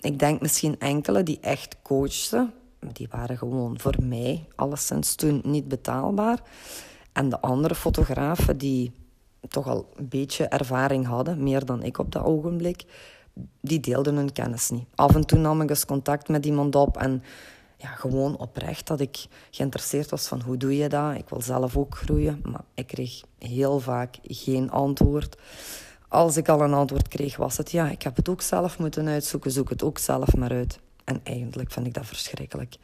Ik 0.00 0.18
denk 0.18 0.40
misschien 0.40 0.78
enkele 0.78 1.22
die 1.22 1.38
echt 1.40 1.76
coachten. 1.82 2.52
Die 2.92 3.08
waren 3.10 3.38
gewoon 3.38 3.80
voor 3.80 3.94
mij 4.02 4.46
alleszins 4.54 5.14
toen 5.14 5.40
niet 5.44 5.68
betaalbaar. 5.68 6.42
En 7.12 7.28
de 7.28 7.40
andere 7.40 7.74
fotografen 7.74 8.58
die 8.58 8.92
toch 9.48 9.66
al 9.66 9.88
een 9.96 10.08
beetje 10.08 10.44
ervaring 10.44 11.06
hadden, 11.06 11.42
meer 11.42 11.64
dan 11.64 11.82
ik 11.82 11.98
op 11.98 12.12
dat 12.12 12.24
ogenblik, 12.24 12.84
die 13.60 13.80
deelden 13.80 14.16
hun 14.16 14.32
kennis 14.32 14.70
niet. 14.70 14.84
Af 14.94 15.14
en 15.14 15.26
toe 15.26 15.38
nam 15.38 15.60
ik 15.60 15.70
eens 15.70 15.84
contact 15.84 16.28
met 16.28 16.46
iemand 16.46 16.74
op 16.74 16.96
en 16.96 17.22
ja, 17.76 17.88
gewoon 17.88 18.36
oprecht 18.36 18.86
dat 18.86 19.00
ik 19.00 19.26
geïnteresseerd 19.50 20.10
was 20.10 20.28
van 20.28 20.42
hoe 20.42 20.56
doe 20.56 20.76
je 20.76 20.88
dat. 20.88 21.14
Ik 21.14 21.28
wil 21.28 21.42
zelf 21.42 21.76
ook 21.76 21.96
groeien, 21.96 22.42
maar 22.42 22.64
ik 22.74 22.86
kreeg 22.86 23.22
heel 23.38 23.80
vaak 23.80 24.16
geen 24.22 24.70
antwoord. 24.70 25.36
Als 26.08 26.36
ik 26.36 26.48
al 26.48 26.60
een 26.60 26.74
antwoord 26.74 27.08
kreeg, 27.08 27.36
was 27.36 27.56
het 27.56 27.70
ja, 27.70 27.90
ik 27.90 28.02
heb 28.02 28.16
het 28.16 28.28
ook 28.28 28.40
zelf 28.40 28.78
moeten 28.78 29.08
uitzoeken, 29.08 29.50
zoek 29.50 29.68
het 29.68 29.82
ook 29.82 29.98
zelf 29.98 30.36
maar 30.36 30.50
uit. 30.50 30.80
En 31.08 31.20
eigenlijk 31.22 31.70
vind 31.70 31.86
ik 31.86 31.94
dat 31.94 32.06
verschrikkelijk. 32.06 32.76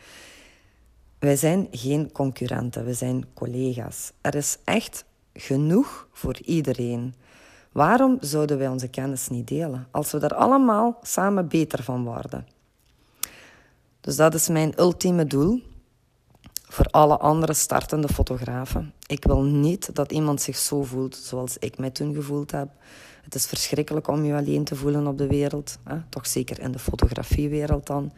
Wij 1.18 1.36
zijn 1.36 1.68
geen 1.70 2.12
concurrenten, 2.12 2.84
we 2.84 2.94
zijn 2.94 3.24
collega's. 3.34 4.12
Er 4.20 4.34
is 4.34 4.58
echt 4.64 5.04
genoeg 5.34 6.08
voor 6.12 6.36
iedereen. 6.44 7.14
Waarom 7.72 8.16
zouden 8.20 8.58
wij 8.58 8.68
onze 8.68 8.88
kennis 8.88 9.28
niet 9.28 9.48
delen 9.48 9.86
als 9.90 10.12
we 10.12 10.18
daar 10.18 10.34
allemaal 10.34 10.98
samen 11.02 11.48
beter 11.48 11.82
van 11.82 12.04
worden? 12.04 12.46
Dus 14.00 14.16
dat 14.16 14.34
is 14.34 14.48
mijn 14.48 14.80
ultieme 14.80 15.26
doel 15.26 15.62
voor 16.68 16.86
alle 16.86 17.18
andere 17.18 17.54
startende 17.54 18.08
fotografen. 18.08 18.92
Ik 19.06 19.24
wil 19.24 19.42
niet 19.42 19.94
dat 19.94 20.12
iemand 20.12 20.42
zich 20.42 20.56
zo 20.56 20.82
voelt 20.82 21.16
zoals 21.16 21.58
ik 21.58 21.78
mij 21.78 21.90
toen 21.90 22.14
gevoeld 22.14 22.50
heb. 22.50 22.68
Het 23.24 23.34
is 23.34 23.46
verschrikkelijk 23.46 24.08
om 24.08 24.24
je 24.24 24.34
alleen 24.34 24.64
te 24.64 24.76
voelen 24.76 25.06
op 25.06 25.18
de 25.18 25.26
wereld, 25.26 25.78
hè? 25.84 25.96
toch 26.08 26.26
zeker 26.26 26.60
in 26.60 26.72
de 26.72 26.78
fotografiewereld 26.78 27.86
dan. 27.86 28.12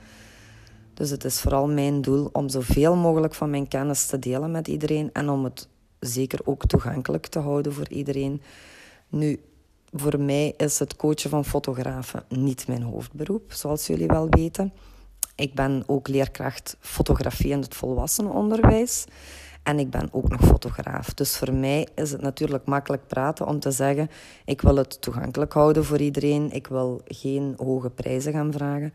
Dus 0.94 1.10
het 1.10 1.24
is 1.24 1.40
vooral 1.40 1.68
mijn 1.68 2.02
doel 2.02 2.28
om 2.32 2.48
zoveel 2.48 2.96
mogelijk 2.96 3.34
van 3.34 3.50
mijn 3.50 3.68
kennis 3.68 4.06
te 4.06 4.18
delen 4.18 4.50
met 4.50 4.68
iedereen 4.68 5.10
en 5.12 5.28
om 5.28 5.44
het 5.44 5.68
zeker 6.00 6.40
ook 6.44 6.66
toegankelijk 6.66 7.26
te 7.26 7.38
houden 7.38 7.72
voor 7.72 7.88
iedereen. 7.88 8.42
Nu, 9.08 9.40
voor 9.92 10.20
mij 10.20 10.54
is 10.56 10.78
het 10.78 10.96
coachen 10.96 11.30
van 11.30 11.44
fotografen 11.44 12.24
niet 12.28 12.68
mijn 12.68 12.82
hoofdberoep, 12.82 13.52
zoals 13.52 13.86
jullie 13.86 14.06
wel 14.06 14.28
weten. 14.30 14.72
Ik 15.34 15.54
ben 15.54 15.82
ook 15.86 16.08
leerkracht 16.08 16.76
fotografie 16.80 17.50
in 17.50 17.60
het 17.60 17.74
volwassenenonderwijs. 17.74 19.04
En 19.66 19.78
ik 19.78 19.90
ben 19.90 20.08
ook 20.12 20.28
nog 20.28 20.40
fotograaf. 20.40 21.14
Dus 21.14 21.36
voor 21.36 21.52
mij 21.52 21.88
is 21.94 22.12
het 22.12 22.20
natuurlijk 22.20 22.66
makkelijk 22.66 23.06
praten 23.06 23.46
om 23.46 23.60
te 23.60 23.70
zeggen: 23.70 24.10
ik 24.44 24.60
wil 24.60 24.76
het 24.76 25.00
toegankelijk 25.00 25.52
houden 25.52 25.84
voor 25.84 26.00
iedereen. 26.00 26.50
Ik 26.52 26.66
wil 26.66 27.00
geen 27.04 27.54
hoge 27.56 27.90
prijzen 27.90 28.32
gaan 28.32 28.52
vragen. 28.52 28.94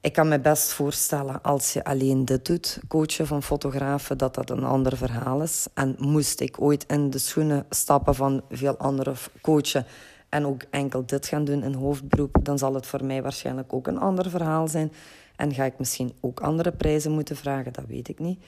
Ik 0.00 0.12
kan 0.12 0.28
me 0.28 0.40
best 0.40 0.72
voorstellen 0.72 1.42
als 1.42 1.72
je 1.72 1.84
alleen 1.84 2.24
dit 2.24 2.46
doet, 2.46 2.80
coachen 2.88 3.26
van 3.26 3.42
fotografen, 3.42 4.18
dat 4.18 4.34
dat 4.34 4.50
een 4.50 4.64
ander 4.64 4.96
verhaal 4.96 5.42
is. 5.42 5.66
En 5.74 5.96
moest 5.98 6.40
ik 6.40 6.60
ooit 6.60 6.84
in 6.86 7.10
de 7.10 7.18
schoenen 7.18 7.66
stappen 7.70 8.14
van 8.14 8.42
veel 8.50 8.76
andere 8.76 9.12
coachen 9.40 9.86
en 10.28 10.46
ook 10.46 10.62
enkel 10.70 11.06
dit 11.06 11.26
gaan 11.26 11.44
doen 11.44 11.62
in 11.62 11.74
hoofdberoep, 11.74 12.36
dan 12.42 12.58
zal 12.58 12.74
het 12.74 12.86
voor 12.86 13.04
mij 13.04 13.22
waarschijnlijk 13.22 13.72
ook 13.72 13.86
een 13.86 13.98
ander 13.98 14.30
verhaal 14.30 14.68
zijn. 14.68 14.92
En 15.36 15.54
ga 15.54 15.64
ik 15.64 15.78
misschien 15.78 16.12
ook 16.20 16.40
andere 16.40 16.72
prijzen 16.72 17.12
moeten 17.12 17.36
vragen, 17.36 17.72
dat 17.72 17.84
weet 17.88 18.08
ik 18.08 18.18
niet. 18.18 18.38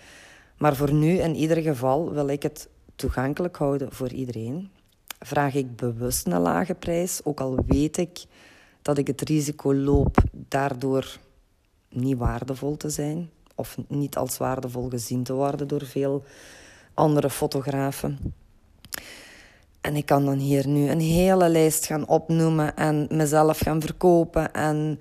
Maar 0.56 0.76
voor 0.76 0.92
nu, 0.92 1.18
in 1.18 1.34
ieder 1.34 1.62
geval, 1.62 2.12
wil 2.12 2.28
ik 2.28 2.42
het 2.42 2.68
toegankelijk 2.94 3.56
houden 3.56 3.92
voor 3.92 4.10
iedereen. 4.10 4.70
Vraag 5.18 5.54
ik 5.54 5.76
bewust 5.76 6.26
een 6.26 6.40
lage 6.40 6.74
prijs, 6.74 7.20
ook 7.24 7.40
al 7.40 7.58
weet 7.66 7.96
ik 7.96 8.24
dat 8.82 8.98
ik 8.98 9.06
het 9.06 9.20
risico 9.20 9.74
loop 9.74 10.16
daardoor 10.32 11.18
niet 11.88 12.18
waardevol 12.18 12.76
te 12.76 12.90
zijn 12.90 13.30
of 13.54 13.76
niet 13.88 14.16
als 14.16 14.36
waardevol 14.36 14.88
gezien 14.88 15.22
te 15.22 15.32
worden 15.32 15.68
door 15.68 15.86
veel 15.86 16.24
andere 16.94 17.30
fotografen. 17.30 18.34
En 19.80 19.96
ik 19.96 20.06
kan 20.06 20.24
dan 20.24 20.38
hier 20.38 20.68
nu 20.68 20.88
een 20.88 21.00
hele 21.00 21.48
lijst 21.48 21.86
gaan 21.86 22.08
opnoemen 22.08 22.76
en 22.76 23.06
mezelf 23.10 23.58
gaan 23.58 23.80
verkopen 23.80 24.52
en 24.52 25.00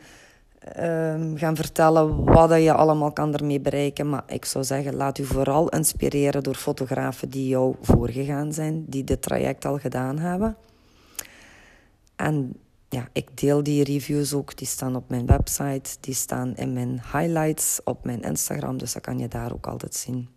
uh, 0.80 1.39
gaan 1.39 1.56
vertellen 1.56 2.23
wat 2.23 2.49
je 2.49 2.73
allemaal 2.73 3.12
kan 3.12 3.34
ermee 3.34 3.60
bereiken. 3.60 4.10
Maar 4.10 4.23
ik 4.28 4.45
zou 4.45 4.63
zeggen, 4.63 4.95
laat 4.95 5.17
u 5.17 5.25
vooral 5.25 5.69
inspireren 5.69 6.43
door 6.43 6.56
fotografen 6.56 7.30
die 7.30 7.47
jou 7.47 7.75
voorgegaan 7.82 8.54
zijn, 8.54 8.86
die 8.88 9.04
dit 9.04 9.21
traject 9.21 9.65
al 9.65 9.78
gedaan 9.78 10.19
hebben. 10.19 10.56
En 12.15 12.54
ja, 12.89 13.08
ik 13.13 13.38
deel 13.38 13.63
die 13.63 13.84
reviews 13.84 14.34
ook. 14.34 14.58
Die 14.58 14.67
staan 14.67 14.95
op 14.95 15.10
mijn 15.10 15.25
website, 15.25 15.97
die 15.99 16.13
staan 16.13 16.56
in 16.56 16.73
mijn 16.73 17.01
highlights 17.13 17.80
op 17.84 18.06
mijn 18.06 18.21
Instagram, 18.21 18.78
dus 18.78 18.93
dat 18.93 19.01
kan 19.01 19.19
je 19.19 19.28
daar 19.28 19.54
ook 19.54 19.67
altijd 19.67 19.95
zien. 19.95 20.30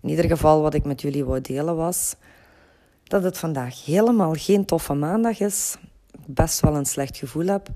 In 0.00 0.08
ieder 0.08 0.24
geval, 0.24 0.60
wat 0.60 0.74
ik 0.74 0.84
met 0.84 1.00
jullie 1.00 1.24
wou 1.24 1.40
delen 1.40 1.76
was 1.76 2.16
dat 3.04 3.22
het 3.22 3.38
vandaag 3.38 3.84
helemaal 3.84 4.32
geen 4.32 4.64
toffe 4.64 4.94
maandag 4.94 5.40
is. 5.40 5.76
Best 6.26 6.60
wel 6.60 6.76
een 6.76 6.86
slecht 6.86 7.16
gevoel 7.16 7.46
heb. 7.46 7.68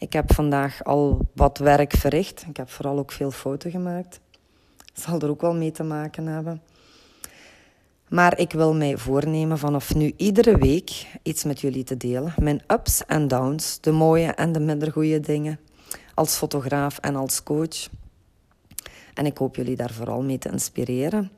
Ik 0.00 0.12
heb 0.12 0.32
vandaag 0.32 0.84
al 0.84 1.28
wat 1.34 1.58
werk 1.58 1.92
verricht. 1.92 2.44
Ik 2.48 2.56
heb 2.56 2.70
vooral 2.70 2.98
ook 2.98 3.12
veel 3.12 3.30
foto's 3.30 3.72
gemaakt. 3.72 4.20
Zal 4.92 5.20
er 5.20 5.28
ook 5.28 5.40
wel 5.40 5.54
mee 5.54 5.70
te 5.70 5.82
maken 5.82 6.26
hebben. 6.26 6.62
Maar 8.08 8.38
ik 8.38 8.52
wil 8.52 8.74
mij 8.74 8.96
voornemen 8.96 9.58
vanaf 9.58 9.94
nu 9.94 10.12
iedere 10.16 10.58
week 10.58 11.06
iets 11.22 11.44
met 11.44 11.60
jullie 11.60 11.84
te 11.84 11.96
delen. 11.96 12.34
Mijn 12.38 12.62
ups 12.66 13.06
en 13.06 13.28
downs, 13.28 13.80
de 13.80 13.90
mooie 13.90 14.26
en 14.26 14.52
de 14.52 14.60
minder 14.60 14.92
goede 14.92 15.20
dingen. 15.20 15.60
Als 16.14 16.36
fotograaf 16.36 16.98
en 16.98 17.16
als 17.16 17.42
coach. 17.42 17.88
En 19.14 19.26
ik 19.26 19.38
hoop 19.38 19.56
jullie 19.56 19.76
daar 19.76 19.92
vooral 19.92 20.22
mee 20.22 20.38
te 20.38 20.50
inspireren. 20.50 21.30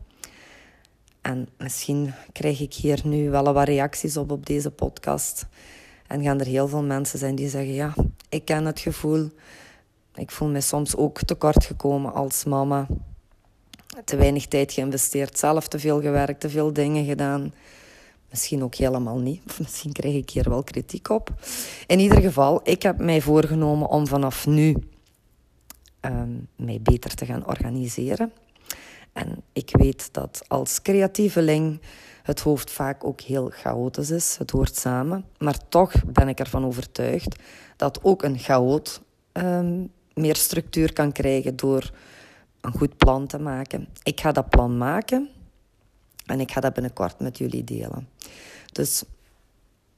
En 1.20 1.48
misschien 1.58 2.14
krijg 2.32 2.60
ik 2.60 2.74
hier 2.74 3.00
nu 3.04 3.30
wel 3.30 3.52
wat 3.52 3.66
reacties 3.66 4.16
op 4.16 4.30
op 4.30 4.46
deze 4.46 4.70
podcast. 4.70 5.46
En 6.12 6.22
gaan 6.22 6.40
er 6.40 6.46
heel 6.46 6.68
veel 6.68 6.82
mensen 6.82 7.18
zijn 7.18 7.34
die 7.34 7.48
zeggen: 7.48 7.74
Ja, 7.74 7.94
ik 8.28 8.44
ken 8.44 8.64
het 8.64 8.80
gevoel. 8.80 9.30
Ik 10.14 10.30
voel 10.30 10.48
me 10.48 10.60
soms 10.60 10.96
ook 10.96 11.18
tekort 11.22 11.64
gekomen 11.64 12.12
als 12.12 12.44
mama. 12.44 12.86
te 14.04 14.16
weinig 14.16 14.46
tijd 14.46 14.72
geïnvesteerd, 14.72 15.38
zelf 15.38 15.68
te 15.68 15.78
veel 15.78 16.00
gewerkt, 16.00 16.40
te 16.40 16.50
veel 16.50 16.72
dingen 16.72 17.04
gedaan. 17.04 17.54
Misschien 18.30 18.62
ook 18.62 18.74
helemaal 18.74 19.18
niet, 19.18 19.42
misschien 19.58 19.92
krijg 19.92 20.14
ik 20.14 20.30
hier 20.30 20.48
wel 20.48 20.62
kritiek 20.62 21.08
op. 21.08 21.32
In 21.86 21.98
ieder 21.98 22.20
geval, 22.20 22.60
ik 22.64 22.82
heb 22.82 22.98
mij 22.98 23.20
voorgenomen 23.20 23.88
om 23.88 24.06
vanaf 24.06 24.46
nu 24.46 24.76
um, 26.00 26.48
mij 26.56 26.80
beter 26.82 27.14
te 27.14 27.26
gaan 27.26 27.46
organiseren. 27.46 28.32
En 29.12 29.42
ik 29.52 29.70
weet 29.72 30.08
dat 30.12 30.42
als 30.48 30.82
creatieveling 30.82 31.80
het 32.22 32.40
hoofd 32.40 32.70
vaak 32.70 33.04
ook 33.04 33.20
heel 33.20 33.50
chaotisch 33.50 34.10
is. 34.10 34.36
Het 34.38 34.50
hoort 34.50 34.76
samen. 34.76 35.24
Maar 35.38 35.68
toch 35.68 35.92
ben 36.06 36.28
ik 36.28 36.40
ervan 36.40 36.64
overtuigd 36.64 37.36
dat 37.76 37.98
ook 38.02 38.22
een 38.22 38.38
chaot 38.38 39.02
um, 39.32 39.90
meer 40.14 40.36
structuur 40.36 40.92
kan 40.92 41.12
krijgen 41.12 41.56
door 41.56 41.90
een 42.60 42.72
goed 42.72 42.96
plan 42.96 43.26
te 43.26 43.38
maken. 43.38 43.88
Ik 44.02 44.20
ga 44.20 44.32
dat 44.32 44.48
plan 44.48 44.78
maken 44.78 45.28
en 46.26 46.40
ik 46.40 46.52
ga 46.52 46.60
dat 46.60 46.72
binnenkort 46.72 47.20
met 47.20 47.38
jullie 47.38 47.64
delen. 47.64 48.08
Dus 48.72 49.04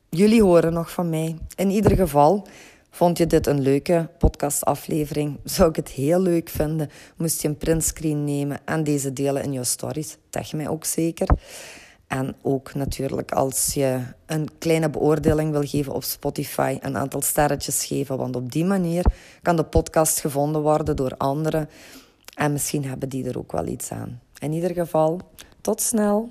jullie 0.09 0.43
horen 0.43 0.73
nog 0.73 0.91
van 0.91 1.11
mij. 1.11 1.37
In 1.57 1.71
ieder 1.71 1.97
geval, 1.97 2.47
vond 2.91 3.19
je 3.19 3.27
dit 3.27 3.47
een 3.47 3.61
leuke 3.61 4.09
podcastaflevering? 4.19 5.39
Zou 5.45 5.69
ik 5.69 5.77
het 5.77 5.89
heel 5.89 6.21
leuk 6.21 6.49
vinden. 6.49 6.91
Moest 7.17 7.43
je 7.43 7.49
een 7.49 7.57
printscreen 7.57 8.25
nemen 8.25 8.61
en 8.65 8.85
deze 8.85 9.13
delen 9.13 9.43
in 9.43 9.53
je 9.53 9.65
stories? 9.65 10.17
Tag 10.31 10.53
mij 10.53 10.69
ook 10.69 10.85
zeker. 10.85 11.29
En 12.07 12.35
ook 12.43 12.75
natuurlijk 12.75 13.33
als 13.33 13.75
je 13.75 14.01
een 14.27 14.49
kleine 14.59 14.91
beoordeling 14.91 15.51
wil 15.51 15.63
geven 15.63 15.93
op 15.93 16.03
Spotify, 16.03 16.79
een 16.81 16.97
aantal 16.97 17.23
sterretjes 17.23 17.85
geven. 17.85 18.17
Want 18.17 18.37
op 18.37 18.53
die 18.53 18.65
manier 18.65 19.05
kan 19.43 19.57
de 19.57 19.65
podcast 19.65 20.21
gevonden 20.21 20.63
worden 20.63 20.97
door 20.97 21.17
anderen. 21.17 21.69
En 22.35 22.53
misschien 22.53 22.85
hebben 22.85 23.09
die 23.09 23.29
er 23.29 23.39
ook 23.39 23.53
wel 23.53 23.67
iets 23.67 23.91
aan. 23.91 24.21
In 24.39 24.53
ieder 24.53 24.71
geval, 24.71 25.21
tot 25.61 25.81
snel. 25.81 26.31